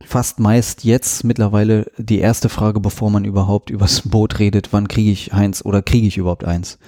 [0.03, 5.11] fast meist jetzt mittlerweile die erste Frage, bevor man überhaupt übers Boot redet, wann kriege
[5.11, 6.79] ich eins oder kriege ich überhaupt eins?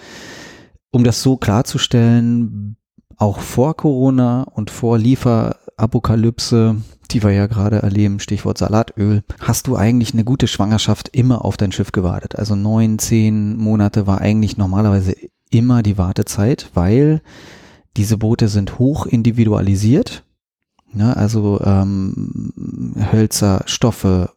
[0.90, 2.76] Um das so klarzustellen,
[3.20, 4.98] auch vor Corona und vor
[5.80, 6.76] Lieferapokalypse,
[7.12, 11.58] die wir ja gerade erleben, Stichwort Salatöl, hast du eigentlich eine gute Schwangerschaft immer auf
[11.58, 12.38] dein Schiff gewartet.
[12.38, 15.16] Also neun, zehn Monate war eigentlich normalerweise
[15.50, 17.22] immer die Wartezeit, weil
[17.98, 20.24] diese Boote sind hoch individualisiert.
[20.92, 24.32] Ne, also ähm, Hölzer, Stoffe,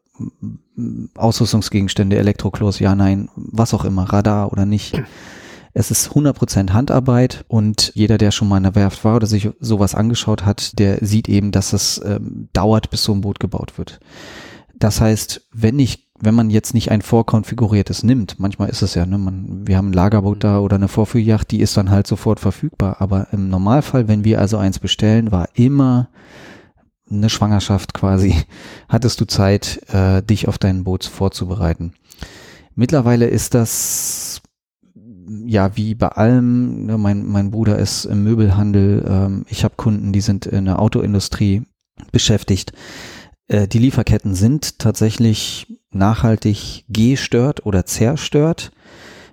[1.14, 5.02] Ausrüstungsgegenstände, Elektroklos, ja, nein, was auch immer, Radar oder nicht.
[5.74, 9.48] Es ist 100% Handarbeit und jeder, der schon mal in der Werft war oder sich
[9.58, 13.78] sowas angeschaut hat, der sieht eben, dass es ähm, dauert, bis so ein Boot gebaut
[13.78, 14.00] wird.
[14.78, 19.06] Das heißt, wenn ich, wenn man jetzt nicht ein vorkonfiguriertes nimmt, manchmal ist es ja,
[19.06, 22.40] ne, man, wir haben ein Lagerboot da oder eine Vorführjacht, die ist dann halt sofort
[22.40, 22.96] verfügbar.
[22.98, 26.08] Aber im Normalfall, wenn wir also eins bestellen, war immer
[27.10, 28.34] eine Schwangerschaft quasi,
[28.88, 31.94] hattest du Zeit, äh, dich auf dein Boot vorzubereiten.
[32.74, 34.21] Mittlerweile ist das
[35.46, 36.86] ja wie bei allem.
[36.86, 39.04] Ne, mein, mein Bruder ist im Möbelhandel.
[39.08, 41.62] Ähm, ich habe Kunden, die sind in der Autoindustrie
[42.10, 42.72] beschäftigt.
[43.48, 48.72] Äh, die Lieferketten sind tatsächlich nachhaltig gestört oder zerstört.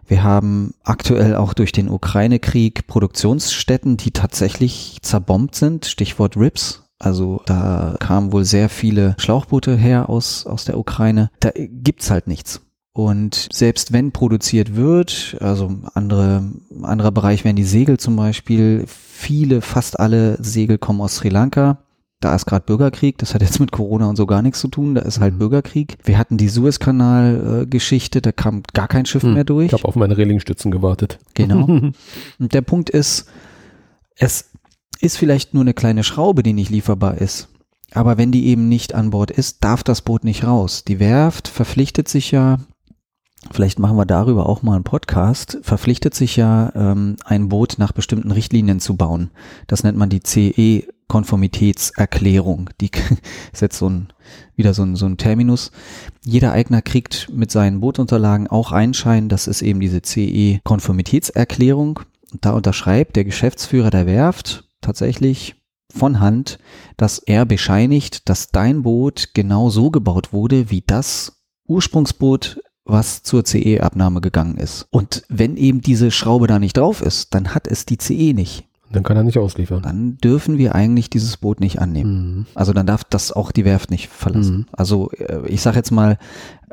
[0.07, 5.85] Wir haben aktuell auch durch den Ukraine-Krieg Produktionsstätten, die tatsächlich zerbombt sind.
[5.85, 6.83] Stichwort RIPS.
[6.97, 11.29] Also da kamen wohl sehr viele Schlauchboote her aus, aus der Ukraine.
[11.39, 12.61] Da gibt's halt nichts.
[12.93, 16.43] Und selbst wenn produziert wird, also andere,
[16.81, 21.79] anderer Bereich wären die Segel zum Beispiel, viele, fast alle Segel kommen aus Sri Lanka.
[22.19, 24.95] Da ist gerade Bürgerkrieg, das hat jetzt mit Corona und so gar nichts zu tun,
[24.95, 25.39] da ist halt Mhm.
[25.39, 25.97] Bürgerkrieg.
[26.03, 29.67] Wir hatten die Suezkanal-Geschichte, da kam gar kein Schiff Hm, mehr durch.
[29.67, 31.19] Ich habe auf meine Relingstützen gewartet.
[31.33, 31.65] Genau.
[32.39, 33.27] Und der Punkt ist,
[34.17, 34.51] es
[34.99, 37.47] ist vielleicht nur eine kleine Schraube, die nicht lieferbar ist.
[37.93, 40.83] Aber wenn die eben nicht an Bord ist, darf das Boot nicht raus.
[40.83, 42.57] Die Werft verpflichtet sich ja,
[43.51, 47.91] vielleicht machen wir darüber auch mal einen Podcast, verpflichtet sich ja, ähm, ein Boot nach
[47.91, 49.31] bestimmten Richtlinien zu bauen.
[49.67, 52.69] Das nennt man die CE-Konformitätserklärung.
[52.81, 52.91] Die
[53.53, 54.09] ist jetzt so ein,
[54.55, 55.71] wieder so ein, so ein Terminus.
[56.23, 59.29] Jeder Eigner kriegt mit seinen Bootunterlagen auch einen Schein.
[59.29, 62.01] Das ist eben diese CE-Konformitätserklärung.
[62.41, 65.55] Da unterschreibt der Geschäftsführer der Werft tatsächlich
[65.91, 66.59] von Hand,
[66.97, 72.61] dass er bescheinigt, dass dein Boot genau so gebaut wurde, wie das Ursprungsboot,
[72.91, 74.87] was zur CE-Abnahme gegangen ist.
[74.91, 78.65] Und wenn eben diese Schraube da nicht drauf ist, dann hat es die CE nicht.
[78.91, 79.83] Dann kann er nicht ausliefern.
[79.83, 82.35] dann dürfen wir eigentlich dieses Boot nicht annehmen.
[82.37, 82.45] Mhm.
[82.55, 84.57] Also dann darf das auch die Werft nicht verlassen.
[84.57, 84.65] Mhm.
[84.71, 86.17] Also äh, ich sage jetzt mal,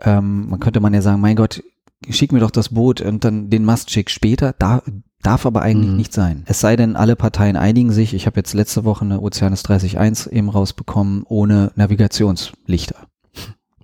[0.00, 1.62] ähm, man könnte man ja sagen, mein Gott,
[2.08, 4.54] schick mir doch das Boot und dann den Mast schick später.
[4.58, 4.82] Da,
[5.22, 5.96] darf aber eigentlich Mhm.
[5.96, 6.44] nicht sein.
[6.46, 8.14] Es sei denn, alle Parteien einigen sich.
[8.14, 13.05] Ich habe jetzt letzte Woche eine Oceanis 30.1 eben rausbekommen ohne Navigationslichter.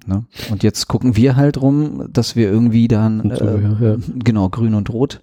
[0.07, 0.25] Ne?
[0.51, 3.97] Und jetzt gucken wir halt rum, dass wir irgendwie dann so, äh, ja, ja.
[4.23, 5.21] genau grün und rot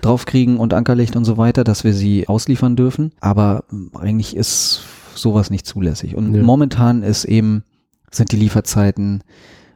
[0.00, 3.12] draufkriegen und Ankerlicht und so weiter, dass wir sie ausliefern dürfen.
[3.20, 4.82] Aber ähm, eigentlich ist
[5.14, 6.16] sowas nicht zulässig.
[6.16, 6.42] Und Ja.
[6.42, 7.64] momentan ist eben
[8.10, 9.22] sind die Lieferzeiten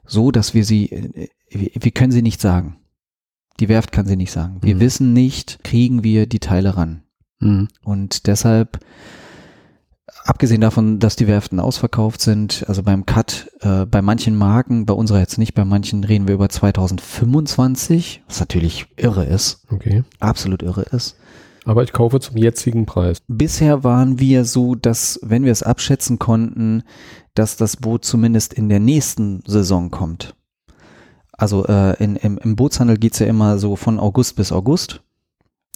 [0.06, 2.76] so, dass wir sie äh, wir, wir können sie nicht sagen.
[3.60, 4.58] Die Werft kann sie nicht sagen.
[4.62, 4.80] Wir Mhm.
[4.80, 7.02] wissen nicht, kriegen wir die Teile ran.
[7.40, 7.68] Mhm.
[7.84, 8.78] Und deshalb,
[10.24, 14.94] abgesehen davon, dass die Werften ausverkauft sind, also beim Cut, äh, bei manchen Marken, bei
[14.94, 20.04] unserer jetzt nicht, bei manchen reden wir über 2025, was natürlich irre ist, Okay.
[20.20, 21.16] absolut irre ist.
[21.64, 23.18] Aber ich kaufe zum jetzigen Preis.
[23.26, 26.84] Bisher waren wir so, dass, wenn wir es abschätzen konnten,
[27.34, 30.36] dass das Boot zumindest in der nächsten Saison kommt.
[31.32, 35.02] Also äh, in, im, im Bootshandel geht's ja immer so von August bis August.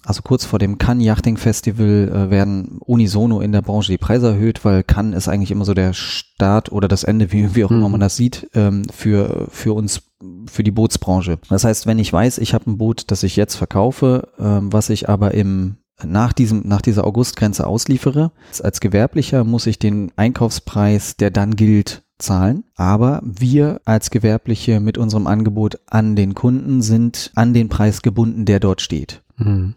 [0.05, 4.29] Also kurz vor dem Cannes Yachting Festival äh, werden unisono in der Branche die Preise
[4.29, 7.71] erhöht, weil Cannes ist eigentlich immer so der Start oder das Ende, wie, wie auch
[7.71, 7.93] immer Mhm.
[7.93, 10.03] man das sieht, ähm, für, für uns,
[10.47, 11.39] für die Bootsbranche.
[11.51, 14.89] Das heißt, wenn ich weiß, ich habe ein Boot, das ich jetzt verkaufe, ähm, was
[14.91, 18.33] ich aber im nach diesem, nach dieser Augustgrenze ausliefere,
[18.63, 22.65] als Gewerblicher muss ich den Einkaufspreis, der dann gilt, zahlen.
[22.75, 28.45] Aber wir als Gewerbliche mit unserem Angebot an den Kunden sind an den Preis gebunden,
[28.45, 29.23] der dort steht.
[29.37, 29.75] Mhm.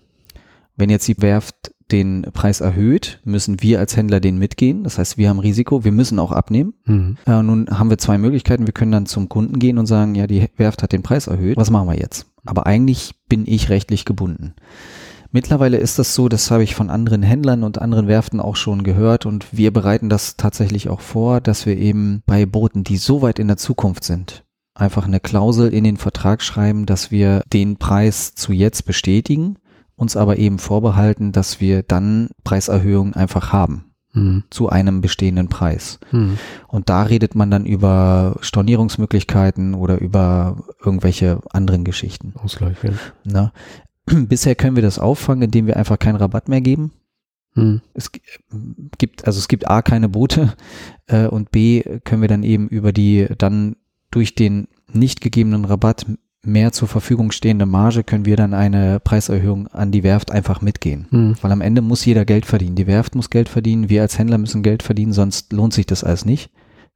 [0.75, 4.83] Wenn jetzt die Werft den Preis erhöht, müssen wir als Händler den mitgehen.
[4.83, 6.73] Das heißt, wir haben Risiko, wir müssen auch abnehmen.
[6.85, 7.17] Mhm.
[7.25, 8.65] Äh, nun haben wir zwei Möglichkeiten.
[8.65, 11.57] Wir können dann zum Kunden gehen und sagen, ja, die Werft hat den Preis erhöht.
[11.57, 12.25] Was machen wir jetzt?
[12.45, 14.55] Aber eigentlich bin ich rechtlich gebunden.
[15.31, 18.83] Mittlerweile ist das so, das habe ich von anderen Händlern und anderen Werften auch schon
[18.83, 23.23] gehört und wir bereiten das tatsächlich auch vor, dass wir eben bei Booten, die so
[23.23, 24.43] weit in der Zukunft sind,
[24.75, 29.57] einfach eine Klausel in den Vertrag schreiben, dass wir den Preis zu jetzt bestätigen,
[29.95, 34.43] uns aber eben vorbehalten, dass wir dann Preiserhöhungen einfach haben Mhm.
[34.51, 35.99] zu einem bestehenden Preis.
[36.11, 36.37] Mhm.
[36.67, 42.33] Und da redet man dann über Stornierungsmöglichkeiten oder über irgendwelche anderen Geschichten.
[42.35, 42.91] Ausgleich, ja.
[43.23, 43.51] Ne?
[44.27, 46.91] Bisher können wir das auffangen, indem wir einfach keinen Rabatt mehr geben.
[47.55, 47.81] Mhm.
[47.95, 48.11] Es
[48.99, 50.53] gibt, also es gibt A keine Boote
[51.07, 53.77] äh, und B können wir dann eben über die dann
[54.11, 56.05] durch den nicht gegebenen Rabatt
[56.45, 61.07] mehr zur Verfügung stehende Marge können wir dann eine Preiserhöhung an die Werft einfach mitgehen.
[61.09, 61.35] Mhm.
[61.41, 62.75] Weil am Ende muss jeder Geld verdienen.
[62.75, 66.03] Die Werft muss Geld verdienen, wir als Händler müssen Geld verdienen, sonst lohnt sich das
[66.03, 66.51] alles nicht.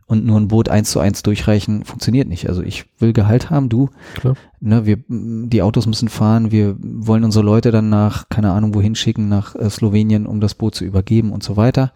[0.10, 2.48] Und nur ein Boot eins zu eins durchreichen funktioniert nicht.
[2.48, 3.90] Also ich will Gehalt haben, du.
[4.14, 4.36] Klar.
[4.62, 8.96] Ne, wir, die Autos müssen fahren, wir wollen unsere Leute dann nach, keine Ahnung, wohin
[8.96, 11.92] schicken, nach äh, Slowenien, um das Boot zu übergeben und so weiter.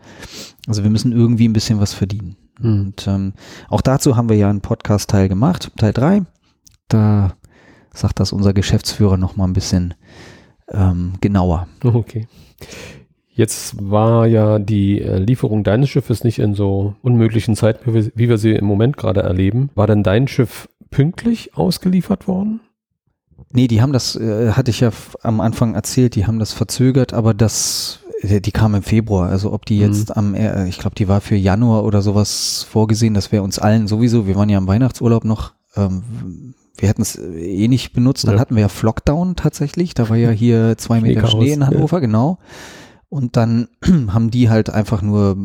[0.67, 2.35] Also wir müssen irgendwie ein bisschen was verdienen.
[2.59, 2.79] Mhm.
[2.81, 3.33] Und ähm,
[3.69, 6.23] auch dazu haben wir ja einen Podcast-Teil gemacht, Teil 3.
[6.89, 7.31] Da
[7.93, 9.93] sagt das unser Geschäftsführer nochmal ein bisschen
[10.69, 11.67] ähm, genauer.
[11.83, 12.27] Okay.
[13.33, 18.37] Jetzt war ja die äh, Lieferung deines Schiffes nicht in so unmöglichen Zeiten, wie wir,
[18.37, 19.69] sie im Moment gerade erleben.
[19.73, 22.59] War denn dein Schiff pünktlich ausgeliefert worden?
[23.53, 24.91] Nee, die haben das, äh, hatte ich ja
[25.23, 29.29] am Anfang erzählt, die haben das verzögert, aber das, äh, die kam im Februar.
[29.29, 29.81] Also ob die Mhm.
[29.81, 33.59] jetzt am, äh, ich glaube, die war für Januar oder sowas vorgesehen, das wäre uns
[33.59, 38.27] allen sowieso, wir waren ja im Weihnachtsurlaub noch, ähm, wir hätten es eh nicht benutzt,
[38.27, 38.41] dann Ja.
[38.41, 42.37] hatten wir ja Flockdown tatsächlich, da war ja hier zwei Meter Schnee in Hannover, genau.
[43.09, 43.67] Und dann
[44.13, 45.35] haben die halt einfach nur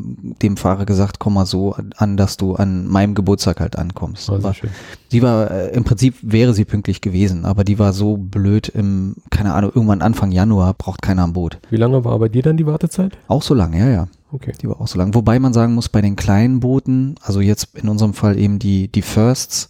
[0.41, 4.31] dem Fahrer gesagt, komm mal so an, dass du an meinem Geburtstag halt ankommst.
[4.31, 4.71] Also War- schön.
[5.09, 9.17] Sie war, äh, im Prinzip wäre sie pünktlich gewesen, aber die war so blöd im,
[9.31, 11.59] keine Ahnung, irgendwann Anfang Januar braucht keiner am Boot.
[11.71, 13.19] Wie lange war bei dir dann die Wartezeit?
[13.27, 14.07] Auch so lang, ja, ja.
[14.33, 14.53] Okay.
[14.63, 15.15] Die war auch so lang.
[15.15, 18.87] Wobei man sagen muss, bei den kleinen Booten, also jetzt in unserem Fall eben die,
[18.89, 19.69] die Firsts,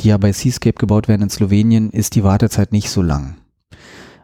[0.00, 3.36] die ja bei Seascape gebaut werden in Slowenien, ist die Wartezeit nicht so lang.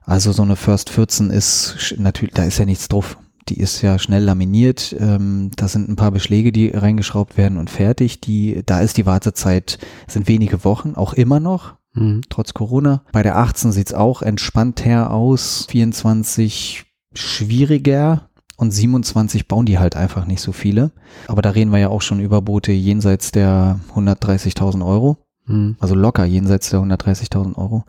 [0.02, 3.18] Also so eine First 14 ist natürlich, da ist ja nichts drauf.
[3.48, 4.94] Die ist ja schnell laminiert.
[4.98, 8.20] Ähm, da sind ein paar Beschläge, die reingeschraubt werden und fertig.
[8.20, 12.20] Die, da ist die Wartezeit, sind wenige Wochen, auch immer noch Mhm.
[12.28, 13.02] trotz Corona.
[13.10, 15.66] Bei der 18 sieht's auch entspannter aus.
[15.70, 20.92] 24 schwieriger und 27 bauen die halt einfach nicht so viele.
[21.26, 25.16] Aber da reden wir ja auch schon über Boote jenseits der 130.000 Euro.
[25.50, 25.76] Mhm.
[25.80, 27.84] Also locker jenseits der 130.000 Euro.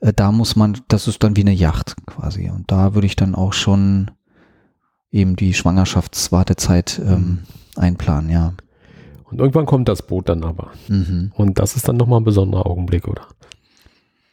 [0.00, 2.50] Äh, Da muss man, das ist dann wie eine Yacht quasi.
[2.50, 4.10] Und da würde ich dann auch schon
[5.10, 7.40] eben die Schwangerschaftswartezeit ähm,
[7.76, 8.52] einplanen, ja.
[9.30, 10.70] Und irgendwann kommt das Boot dann aber.
[10.88, 11.32] Mhm.
[11.34, 13.22] Und das ist dann nochmal ein besonderer Augenblick, oder?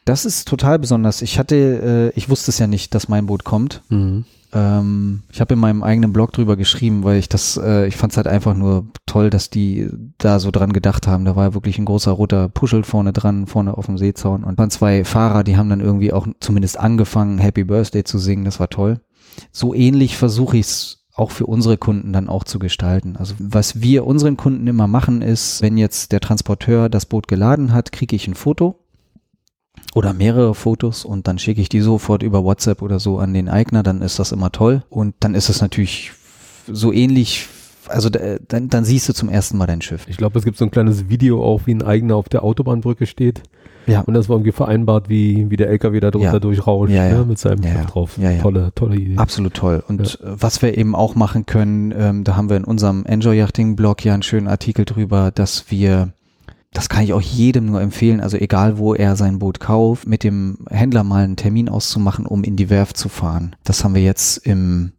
[0.05, 1.21] Das ist total besonders.
[1.21, 3.81] Ich hatte, äh, ich wusste es ja nicht, dass mein Boot kommt.
[3.89, 4.25] Mhm.
[4.55, 8.13] Ähm, ich habe in meinem eigenen Blog drüber geschrieben, weil ich das, äh, ich fand
[8.13, 11.25] es halt einfach nur toll, dass die da so dran gedacht haben.
[11.25, 14.45] Da war wirklich ein großer roter Puschel vorne dran, vorne auf dem Seezaun.
[14.45, 18.45] Und waren zwei Fahrer, die haben dann irgendwie auch zumindest angefangen, Happy Birthday zu singen.
[18.45, 19.01] Das war toll.
[19.51, 23.17] So ähnlich versuche ich es auch für unsere Kunden dann auch zu gestalten.
[23.17, 27.73] Also was wir unseren Kunden immer machen ist, wenn jetzt der Transporteur das Boot geladen
[27.73, 28.84] hat, kriege ich ein Foto
[29.95, 33.49] oder mehrere Fotos und dann schicke ich die sofort über WhatsApp oder so an den
[33.49, 34.83] Eigner, dann ist das immer toll.
[34.89, 36.11] Und dann ist es natürlich
[36.67, 37.47] so ähnlich,
[37.87, 40.05] also da, dann, dann siehst du zum ersten Mal dein Schiff.
[40.07, 43.05] Ich glaube, es gibt so ein kleines Video auch, wie ein Eigener auf der Autobahnbrücke
[43.07, 43.41] steht.
[43.87, 44.01] Ja.
[44.01, 46.39] Und das war irgendwie vereinbart, wie, wie der LKW da drunter Ja.
[46.39, 47.17] durchrauscht, Ja, ja.
[47.19, 47.85] Ne, mit seinem Ja, Schiff ja.
[47.85, 48.17] drauf.
[48.17, 48.41] Ja, ja.
[48.41, 49.17] Tolle, tolle Idee.
[49.17, 49.83] Absolut toll.
[49.87, 53.37] Und äh, was wir eben auch machen können, ähm, da haben wir in unserem Enjoy
[53.37, 56.13] Yachting Blog ja einen schönen Artikel drüber, dass wir,
[56.75, 60.23] das kann ich auch jedem nur empfehlen, also egal wo er sein Boot kauft, mit
[60.23, 63.55] dem Händler mal einen Termin auszumachen, um in die Werft zu fahren.
[63.63, 64.91] Das haben wir jetzt im,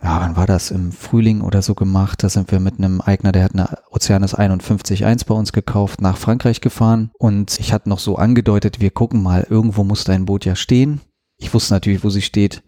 [0.00, 0.70] ja, wann war das?
[0.70, 2.22] Im Frühling oder so gemacht.
[2.22, 6.16] Da sind wir mit einem Eigner, der hat eine Oceanis 51.1 bei uns gekauft, nach
[6.16, 7.10] Frankreich gefahren.
[7.18, 11.00] Und ich hatte noch so angedeutet, wir gucken mal, irgendwo muss dein Boot ja stehen.
[11.36, 12.62] Ich wusste natürlich, wo sie steht.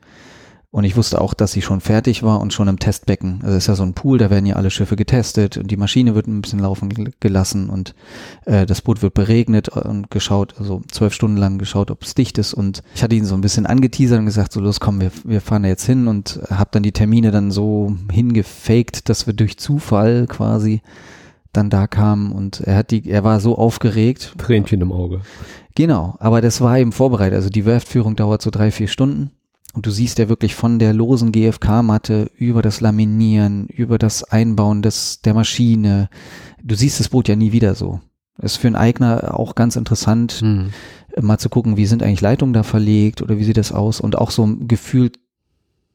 [0.71, 3.41] Und ich wusste auch, dass sie schon fertig war und schon im Testbecken.
[3.43, 5.79] Also es ist ja so ein Pool, da werden ja alle Schiffe getestet und die
[5.79, 7.95] Maschine wird ein bisschen laufen gel- gelassen und
[8.45, 12.37] äh, das Boot wird beregnet und geschaut, also zwölf Stunden lang geschaut, ob es dicht
[12.37, 12.53] ist.
[12.53, 15.41] Und ich hatte ihn so ein bisschen angeteasert und gesagt, so los, komm, wir, wir
[15.41, 19.59] fahren da jetzt hin und habe dann die Termine dann so hingefaked, dass wir durch
[19.59, 20.83] Zufall quasi
[21.55, 24.35] dann da kamen und er hat die, er war so aufgeregt.
[24.37, 25.23] Tränchen im Auge.
[25.75, 27.37] Genau, aber das war eben vorbereitet.
[27.37, 29.31] Also die Werftführung dauert so drei, vier Stunden.
[29.79, 34.83] Und du siehst ja wirklich von der losen GFK-Matte über das Laminieren, über das Einbauen
[34.83, 36.09] des, der Maschine.
[36.61, 38.01] Du siehst das Boot ja nie wieder so.
[38.43, 40.71] Ist für einen Eigner auch ganz interessant, Mhm.
[41.21, 44.19] mal zu gucken, wie sind eigentlich Leitungen da verlegt oder wie sieht das aus und
[44.19, 45.13] auch so ein Gefühl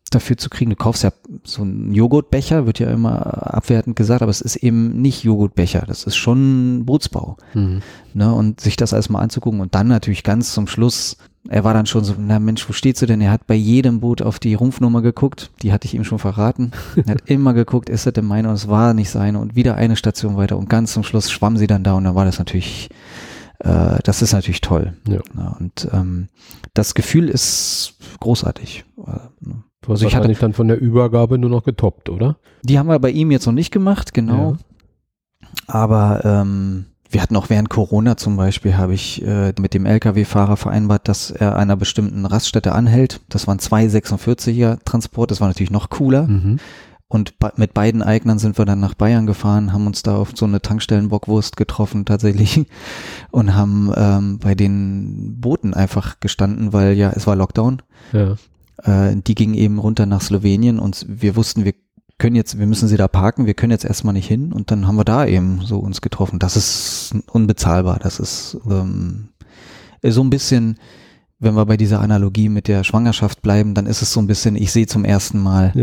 [0.10, 0.70] dafür zu kriegen.
[0.70, 1.12] Du kaufst ja
[1.44, 6.06] so einen Joghurtbecher, wird ja immer abwertend gesagt, aber es ist eben nicht Joghurtbecher, das
[6.06, 7.36] ist schon Bootsbau.
[7.54, 7.82] Mhm.
[8.14, 11.18] Ne, und sich das alles mal anzugucken und dann natürlich ganz zum Schluss,
[11.50, 13.20] er war dann schon so, na Mensch, wo steht sie denn?
[13.22, 16.72] Er hat bei jedem Boot auf die Rumpfnummer geguckt, die hatte ich ihm schon verraten.
[16.96, 18.48] Er hat immer geguckt, ist das denn meine?
[18.50, 21.58] Und es war nicht seine und wieder eine Station weiter und ganz zum Schluss schwamm
[21.58, 22.90] sie dann da und dann war das natürlich,
[23.60, 24.94] äh, das ist natürlich toll.
[25.08, 25.20] Ja.
[25.34, 26.30] Ne, und ähm,
[26.74, 28.86] das Gefühl ist großartig.
[28.96, 32.38] Du hast Also ich hatte- dann von der Übergabe nur noch getoppt, oder?
[32.64, 34.56] Die haben wir bei ihm jetzt noch nicht gemacht, genau.
[35.68, 40.58] Aber ähm, wir hatten auch während Corona zum Beispiel, habe ich äh, mit dem Lkw-Fahrer
[40.58, 43.22] vereinbart, dass er einer bestimmten Raststätte anhält.
[43.30, 46.28] Das waren zwei 46er Transport, das war natürlich noch cooler.
[46.28, 46.60] Mhm.
[47.08, 50.46] Und mit beiden Eignern sind wir dann nach Bayern gefahren, haben uns da auf so
[50.46, 52.66] eine Tankstellenbockwurst getroffen tatsächlich
[53.32, 57.84] und haben ähm, bei den Booten einfach gestanden, weil ja, es war Lockdown.
[58.14, 58.36] Ja.
[58.84, 61.74] Äh, die ging eben runter nach Slowenien und wir wussten, wir
[62.24, 64.88] können jetzt, wir müssen sie da parken, wir können jetzt erstmal nicht hin und dann
[64.88, 66.40] haben wir da eben so uns getroffen.
[66.40, 68.00] Das ist unbezahlbar.
[68.02, 69.28] Das ist ähm,
[70.02, 70.78] so ein bisschen,
[71.40, 74.56] wenn wir bei dieser Analogie mit der Schwangerschaft bleiben, dann ist es so ein bisschen,
[74.56, 75.74] ich sehe zum ersten Mal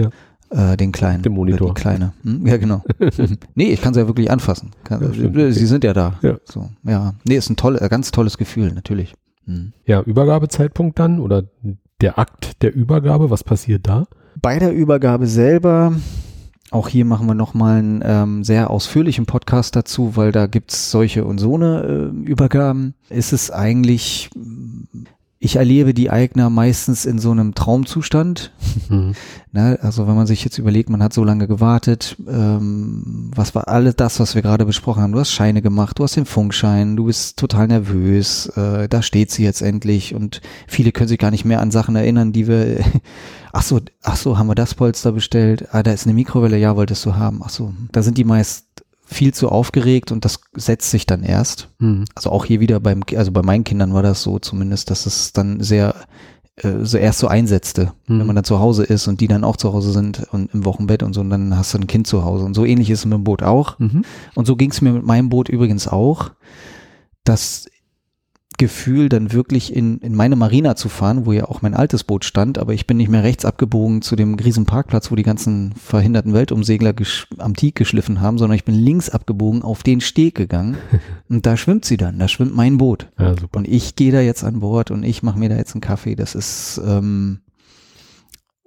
[0.51, 0.73] Ja.
[0.73, 1.23] äh, den kleinen.
[1.23, 1.75] Den Monitor.
[1.75, 2.15] Die kleine.
[2.23, 2.47] Hm?
[2.47, 2.83] Ja, genau.
[3.55, 4.71] nee, ich kann sie ja wirklich anfassen.
[4.85, 5.37] Kann, Ja, stimmt.
[5.55, 6.15] sie sind ja da.
[6.23, 6.39] Ja.
[6.47, 7.17] So, ja.
[7.25, 9.13] Nee, ist ein toll, äh, ganz tolles Gefühl, natürlich.
[9.45, 9.75] Hm.
[9.85, 11.43] Ja, Übergabezeitpunkt dann oder
[12.01, 14.07] der Akt der Übergabe, was passiert da?
[14.41, 15.93] Bei der Übergabe selber,
[16.71, 21.25] auch hier machen wir nochmal einen ähm, sehr ausführlichen Podcast dazu, weil da gibt's solche
[21.25, 22.95] und so eine äh, Übergaben.
[23.09, 24.31] Ist es eigentlich,
[25.43, 28.53] ich erlebe die Eigner meistens in so einem Traumzustand.
[28.89, 29.15] Mhm.
[29.53, 29.81] Ne?
[29.83, 33.97] Also wenn man sich jetzt überlegt, man hat so lange gewartet, ähm, was war alles
[33.97, 35.11] das, was wir gerade besprochen haben?
[35.11, 39.33] Du hast Scheine gemacht, du hast den Funkschein, du bist total nervös, äh, da steht
[39.33, 42.79] sie jetzt endlich und viele können sich gar nicht mehr an Sachen erinnern, die wir,
[43.53, 45.67] ach so, ach so, haben wir das Polster bestellt?
[45.73, 47.41] Ah, da ist eine Mikrowelle, ja, wolltest du haben.
[47.45, 48.67] Ach so, da sind die meist
[49.13, 52.05] viel zu aufgeregt und das setzt sich dann erst Mhm.
[52.15, 55.33] also auch hier wieder beim, also bei meinen Kindern war das so zumindest, dass es
[55.33, 55.95] dann sehr,
[56.57, 58.21] äh, so erst so einsetzte, Mhm.
[58.21, 60.65] wenn man dann zu Hause ist und die dann auch zu Hause sind und im
[60.65, 62.45] Wochenbett und so, und dann hast du ein Kind zu Hause.
[62.45, 63.79] Und so ähnlich ist es mit dem Boot auch.
[63.79, 64.05] Mhm.
[64.35, 66.31] Und so ging es mir mit meinem Boot übrigens auch.
[67.25, 67.67] Das
[68.61, 72.27] Gefühl, dann wirklich in, in meine Marina zu fahren, wo ja auch mein altes Boot
[72.27, 75.73] stand, aber ich bin nicht mehr rechts abgebogen zu dem riesen Parkplatz, wo die ganzen
[75.73, 80.35] verhinderten Weltumsegler gesch am Tieg geschliffen haben, sondern ich bin links abgebogen auf den Steg
[80.35, 80.77] gegangen
[81.31, 83.09] und da schwimmt sie dann, da schwimmt mein Boot.
[83.19, 83.35] Ja.
[83.53, 86.15] Und ich gehe da jetzt an Bord und ich mache mir da jetzt einen Kaffee.
[86.15, 87.39] Das ist ähm,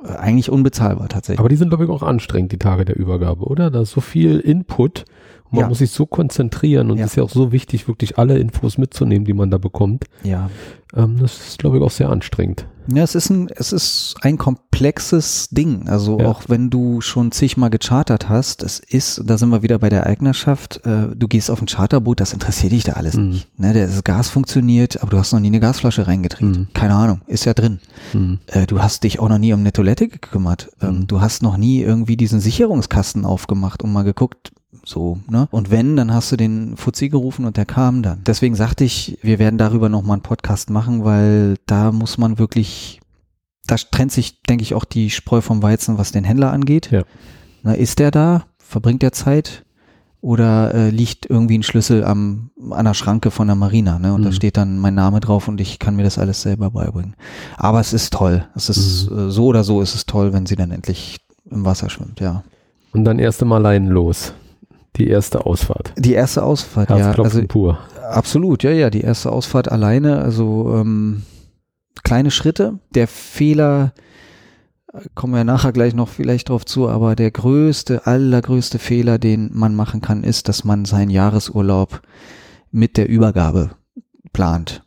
[0.03, 1.39] eigentlich unbezahlbar tatsächlich.
[1.39, 3.69] Aber die sind, glaube ich, auch anstrengend, die Tage der Übergabe, oder?
[3.69, 5.05] Da ist so viel Input.
[5.54, 5.68] Man Ja.
[5.70, 7.06] muss sich so konzentrieren und Ja.
[7.06, 10.06] es ist ja auch so wichtig, wirklich alle Infos mitzunehmen, die man da bekommt.
[10.24, 10.49] Ja.
[10.95, 12.68] Ähm, das ist, glaube ich, auch sehr anstrengend.
[12.93, 15.88] Ja, es ist ein, es ist ein komplexes Ding.
[15.88, 16.28] Also Ja.
[16.28, 20.06] auch wenn du schon zigmal gechartert hast, es ist, da sind wir wieder bei der
[20.08, 23.30] Eignerschaft, äh, du gehst auf ein Charterboot, das interessiert dich da alles Mhm.
[23.30, 23.60] nicht.
[23.60, 26.41] Ne, das Gas funktioniert, aber du hast noch nie eine Gasflasche reingedreht.
[26.58, 26.68] Mhm.
[26.74, 27.80] Keine Ahnung, ist ja drin.
[28.14, 28.39] Mhm.
[28.47, 30.70] Äh, du hast dich auch noch nie um eine Toilette gekümmert.
[30.82, 31.08] Ähm, Mhm.
[31.08, 34.51] Du hast noch nie irgendwie diesen Sicherungskasten aufgemacht und mal geguckt,
[34.86, 35.47] so, ne?
[35.51, 38.21] Und wenn, dann hast du den Fuzzi gerufen und der kam dann.
[38.26, 42.99] Deswegen sagte ich, wir werden darüber nochmal einen Podcast machen, weil da muss man wirklich,
[43.67, 46.91] da trennt sich, denke ich, auch die Spreu vom Weizen, was den Händler angeht.
[46.91, 47.03] Ja.
[47.63, 48.45] Na, ist der da?
[48.57, 49.63] Verbringt der Zeit?
[50.19, 54.13] Oder äh, liegt irgendwie ein Schlüssel am, an der Schranke von der Marina, ne?
[54.13, 54.34] Und da Mhm.
[54.34, 57.15] steht dann mein Name drauf und ich kann mir das alles selber beibringen.
[57.57, 58.45] Aber es ist toll.
[58.55, 59.17] Es ist Mhm.
[59.28, 61.19] äh, so oder so ist es toll, wenn sie dann endlich
[61.51, 62.43] im Wasser schwimmt, ja.
[62.93, 64.34] Und dann erst einmal allein los.
[64.95, 65.93] Die erste Ausfahrt.
[65.97, 67.11] Die erste Ausfahrt, ja.
[67.11, 67.79] Also pur.
[68.09, 68.89] absolut, ja, ja.
[68.89, 71.23] Die erste Ausfahrt alleine, also ähm,
[72.03, 72.79] kleine Schritte.
[72.93, 73.93] Der Fehler,
[75.15, 79.75] kommen wir nachher gleich noch vielleicht drauf zu, aber der größte, allergrößte Fehler, den man
[79.75, 82.01] machen kann, ist, dass man seinen Jahresurlaub
[82.71, 83.71] mit der Übergabe
[84.31, 84.83] plant.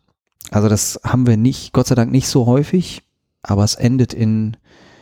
[0.51, 3.03] Also das haben wir nicht, Gott sei Dank nicht so häufig,
[3.43, 4.57] aber es endet in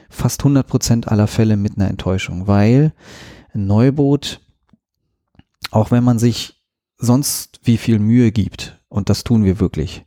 [0.08, 2.92] fast 100 Prozent aller Fälle mit einer Enttäuschung, weil
[3.52, 4.40] ein Neuboot,
[5.70, 6.62] auch wenn man sich
[6.98, 10.04] sonst wie viel Mühe gibt, und das tun wir wirklich,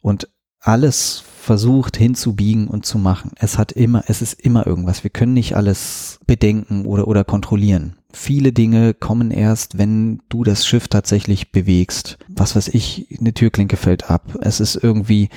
[0.00, 0.28] und
[0.60, 3.32] alles versucht hinzubiegen und zu machen.
[3.36, 5.04] Es hat immer, es ist immer irgendwas.
[5.04, 7.96] Wir können nicht alles bedenken oder, oder kontrollieren.
[8.14, 12.16] Viele Dinge kommen erst, wenn du das Schiff tatsächlich bewegst.
[12.28, 14.38] Was weiß ich, eine Türklinke fällt ab.
[14.40, 15.28] Es ist irgendwie,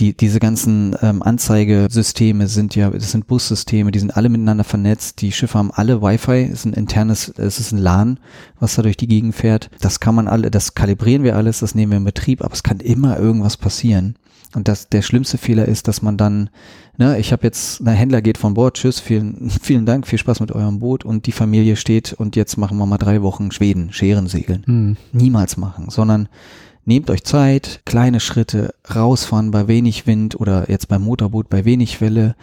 [0.00, 5.20] die, diese ganzen ähm, Anzeigesysteme sind ja, das sind Bussysteme, die sind alle miteinander vernetzt.
[5.20, 8.20] Die Schiffe haben alle Wi-Fi, es ist ein internes, es ist ein LAN,
[8.60, 9.70] was da durch die Gegend fährt.
[9.80, 12.62] Das kann man alle, das kalibrieren wir alles, das nehmen wir in Betrieb, aber es
[12.62, 14.14] kann immer irgendwas passieren.
[14.54, 16.48] Und das, der schlimmste Fehler ist, dass man dann,
[16.96, 20.40] ne, ich habe jetzt, ein Händler geht von Bord, tschüss, vielen, vielen Dank, viel Spaß
[20.40, 23.92] mit eurem Boot und die Familie steht und jetzt machen wir mal drei Wochen Schweden,
[23.92, 24.96] Scheren segeln Hm.
[25.12, 26.28] niemals machen, sondern
[26.88, 32.00] nehmt euch Zeit, kleine Schritte, rausfahren bei wenig Wind oder jetzt beim Motorboot bei wenig
[32.00, 32.34] Welle,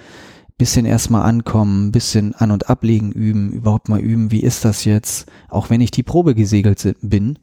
[0.57, 5.29] bisschen erstmal ankommen, bisschen an- und ablegen üben, überhaupt mal üben, wie ist das jetzt,
[5.49, 7.39] auch wenn ich die Probe gesegelt bin,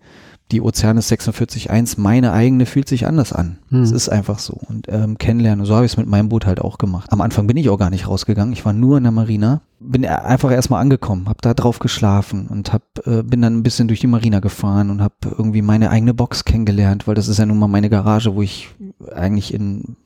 [0.52, 3.58] die Oceanis 46.1, meine eigene fühlt sich anders an.
[3.70, 3.82] Hm.
[3.82, 4.52] Es ist einfach so.
[4.52, 7.10] Und ähm, kennenlernen, so habe ich es mit meinem Boot halt auch gemacht.
[7.10, 10.06] Am Anfang bin ich auch gar nicht rausgegangen, ich war nur in der Marina, bin
[10.06, 14.00] einfach erstmal angekommen, habe da drauf geschlafen und hab, äh, bin dann ein bisschen durch
[14.00, 17.58] die Marina gefahren und habe irgendwie meine eigene Box kennengelernt, weil das ist ja nun
[17.58, 18.68] mal meine Garage, wo ich
[19.14, 19.96] eigentlich in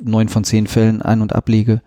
[0.00, 1.82] neun von zehn Fällen ein- und ablege.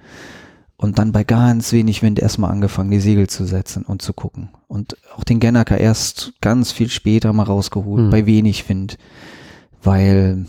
[0.82, 4.50] Und dann bei ganz wenig Wind erstmal angefangen, die Segel zu setzen und zu gucken.
[4.68, 8.10] Und auch den Gennaker erst ganz viel später mal rausgeholt, Hm.
[8.10, 8.98] bei wenig Wind.
[9.84, 10.46] Weil,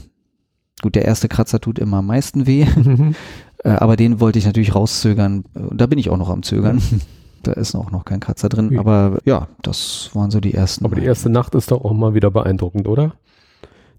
[0.83, 2.67] gut, der erste Kratzer tut immer am meisten weh.
[3.65, 5.45] Äh, aber den wollte ich natürlich rauszögern.
[5.55, 6.83] Und da bin ich auch noch am Zögern.
[7.45, 8.77] Da ist auch noch kein Kratzer drin.
[8.77, 10.85] Aber ja, das waren so die ersten.
[10.85, 13.15] Aber die erste Nacht ist doch auch mal wieder beeindruckend, oder?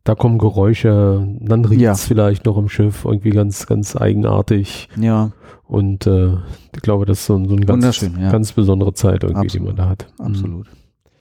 [0.05, 1.95] Da kommen Geräusche, dann riecht es Ja.
[1.95, 4.89] vielleicht noch im Schiff irgendwie ganz, ganz eigenartig.
[4.99, 5.31] Ja,
[5.65, 6.33] Und äh,
[6.75, 8.29] ich glaube, das ist so, so eine ganz, ja.
[8.31, 9.67] ganz besondere Zeit irgendwie, die Absolut.
[9.67, 10.07] man da hat.
[10.19, 10.67] absolut.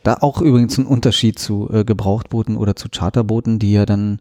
[0.02, 4.18] Da auch übrigens ein Unterschied zu äh, Gebrauchtbooten oder zu Charterbooten, die ja dann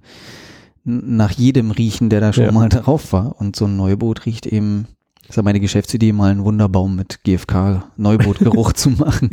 [0.83, 2.51] nach jedem riechen, der da schon Ja.
[2.51, 3.39] mal drauf war.
[3.41, 4.85] Und so ein Neuboot riecht eben,
[5.27, 9.31] ist ja meine Geschäftsidee, mal einen Wunderbaum mit GFK-Neubootgeruch zu machen.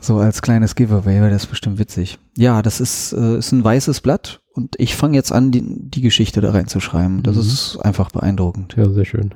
[0.00, 2.18] So als kleines Giveaway, weil das ist bestimmt witzig.
[2.36, 6.00] Ja, das ist, äh, ist ein weißes Blatt und ich fange jetzt an, die, die
[6.00, 7.22] Geschichte da reinzuschreiben.
[7.22, 7.42] Das Mhm.
[7.42, 8.74] ist einfach beeindruckend.
[8.76, 9.34] Ja, sehr schön.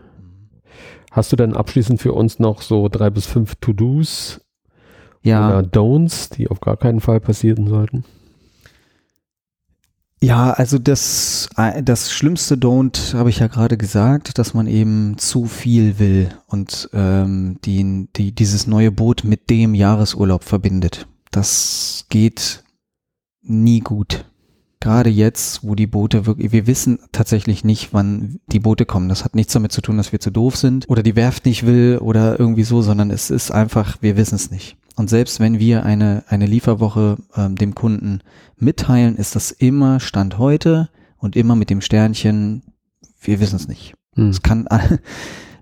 [1.13, 4.41] Hast du denn abschließend für uns noch so drei bis fünf To-Dos
[5.23, 5.49] Ja.
[5.49, 8.05] oder Don'ts, die auf gar keinen Fall passieren sollten?
[10.21, 15.19] Ja, also das, äh, das schlimmste Don't habe ich ja gerade gesagt, dass man eben
[15.19, 21.09] zu viel will und ähm, die, die, dieses neue Boot mit dem Jahresurlaub verbindet.
[21.33, 22.63] Das geht
[23.43, 24.25] nie gut.
[24.83, 29.09] Gerade jetzt, wo die Boote wirklich, wir wissen tatsächlich nicht, wann die Boote kommen.
[29.09, 31.65] Das hat nichts damit zu tun, dass wir zu doof sind oder die Werft nicht
[31.65, 34.77] will oder irgendwie so, sondern es ist einfach, wir wissen es nicht.
[34.97, 38.23] Und selbst wenn wir eine, eine Lieferwoche ähm, dem Kunden
[38.57, 42.65] mitteilen, ist das immer Stand heute und immer mit dem Sternchen,
[43.21, 43.95] wir wissen es nicht.
[44.17, 44.67] Hm, Es kann,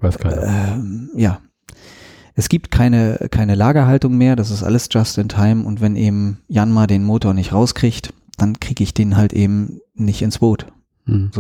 [0.00, 0.44] weiß keiner.
[0.44, 1.40] ähm, ja.
[2.34, 6.38] Es gibt keine, keine Lagerhaltung mehr, das ist alles just in time und wenn eben
[6.48, 10.66] Jan mal den Motor nicht rauskriegt, dann kriege ich den halt eben nicht ins Boot.
[11.06, 11.30] Hm.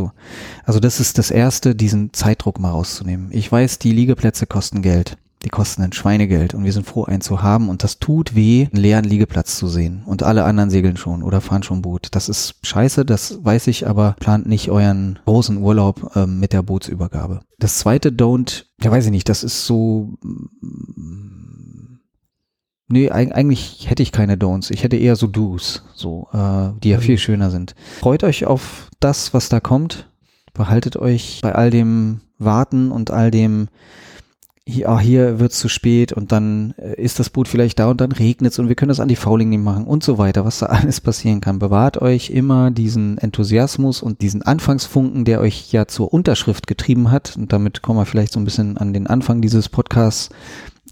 [0.64, 3.28] Also das ist das Erste, diesen Zeitdruck mal rauszunehmen.
[3.30, 5.16] Ich weiß, die Liegeplätze kosten Geld.
[5.42, 7.70] Die kosten ein Schweinegeld und wir sind froh, einen zu haben.
[7.70, 10.02] Und das tut weh, einen leeren Liegeplatz zu sehen.
[10.04, 12.08] Und alle anderen segeln schon oder fahren schon Boot.
[12.10, 16.62] Das ist scheiße, das weiß ich, aber plant nicht euren großen Urlaub ähm, mit der
[16.62, 17.40] Bootsübergabe.
[17.58, 20.18] Das zweite Don't, ja weiß ich nicht, das ist so.
[22.92, 24.70] Nee, eig eigentlich hätte ich keine Don'ts.
[24.72, 27.02] Ich hätte eher so Do's, so, äh, die ja Mhm.
[27.02, 27.74] viel schöner sind.
[28.00, 30.08] Freut euch auf das, was da kommt.
[30.54, 33.68] Behaltet euch bei all dem Warten und all dem,
[34.66, 38.00] hier, ah, hier wird's zu spät und dann äh, ist das Boot vielleicht da und
[38.00, 40.58] dann regnet's und wir können das an die Fouling nicht machen und so weiter, was
[40.58, 41.58] da alles passieren kann.
[41.60, 47.36] Bewahrt euch immer diesen Enthusiasmus und diesen Anfangsfunken, der euch ja zur Unterschrift getrieben hat.
[47.36, 50.30] Und damit kommen wir vielleicht so ein bisschen an den Anfang dieses Podcasts.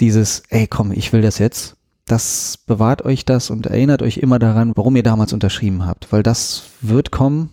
[0.01, 1.75] Dieses, ey, komm, ich will das jetzt.
[2.09, 6.23] Das bewahrt euch das und erinnert euch immer daran, warum ihr damals unterschrieben habt, weil
[6.23, 7.51] das wird kommen.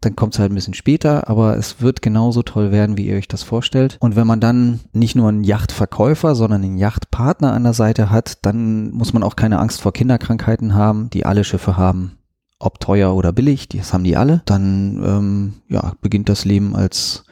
[0.00, 3.16] Dann kommt es halt ein bisschen später, aber es wird genauso toll werden, wie ihr
[3.16, 3.98] euch das vorstellt.
[4.00, 8.38] Und wenn man dann nicht nur einen Yachtverkäufer, sondern einen Yachtpartner an der Seite hat,
[8.46, 12.12] dann muss man auch keine Angst vor Kinderkrankheiten haben, die alle Schiffe haben.
[12.60, 14.42] Ob teuer oder billig, das haben die alle.
[14.44, 17.24] Dann ähm, ja, beginnt das Leben als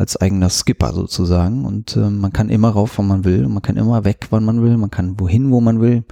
[0.00, 3.62] als eigener Skipper sozusagen und äh, man kann immer rauf, wann man will und man
[3.62, 6.04] kann immer weg, wann man will, man kann wohin, wo man will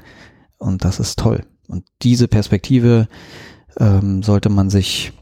[0.59, 1.47] und das ist toll.
[1.69, 3.09] Und diese Perspektive
[3.79, 5.15] ähm, sollte man sich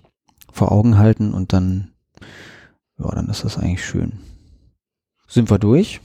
[0.50, 1.92] vor Augen halten und dann,
[2.98, 4.18] ja, dann ist das eigentlich schön.
[5.28, 6.00] Sind wir durch?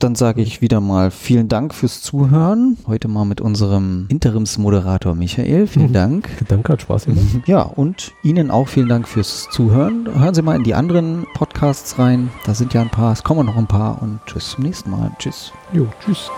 [0.00, 2.78] Dann sage ich wieder mal vielen Dank fürs Zuhören.
[2.86, 5.66] Heute mal mit unserem Interimsmoderator Michael.
[5.66, 5.92] Vielen Mhm.
[5.92, 6.28] Dank.
[6.48, 7.22] Danke, hat Spaß gemacht.
[7.44, 10.08] Ja, und Ihnen auch vielen Dank fürs Zuhören.
[10.18, 12.30] Hören Sie mal in die anderen Podcasts rein.
[12.46, 15.10] Da sind ja ein paar, es kommen noch ein paar und bis zum nächsten Mal.
[15.18, 15.52] Tschüss.
[15.74, 16.30] Jo, tschüss.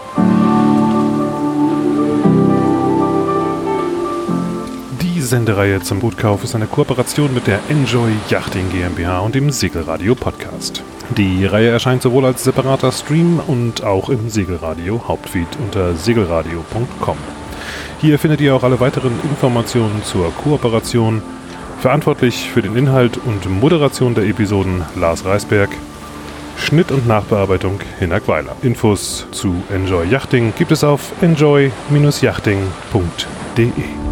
[5.03, 10.17] Die Sendereihe zum Bootkauf ist eine Kooperation mit der Enjoy Yachting GmbH und dem Segelradio
[10.17, 10.83] Podcast.
[11.17, 17.19] Die Reihe erscheint sowohl als separater Stream und auch im Segelradio Hauptfeed unter segelradio.com.
[18.01, 21.21] Hier findet ihr auch alle weiteren Informationen zur Kooperation.
[21.81, 25.69] Verantwortlich für den Inhalt und Moderation der Episoden Lars Reisberg.
[26.57, 28.57] Schnitt und Nachbearbeitung Hinak Weiler.
[28.63, 34.12] Infos zu Enjoy Yachting gibt es auf enjoy-yachting.de.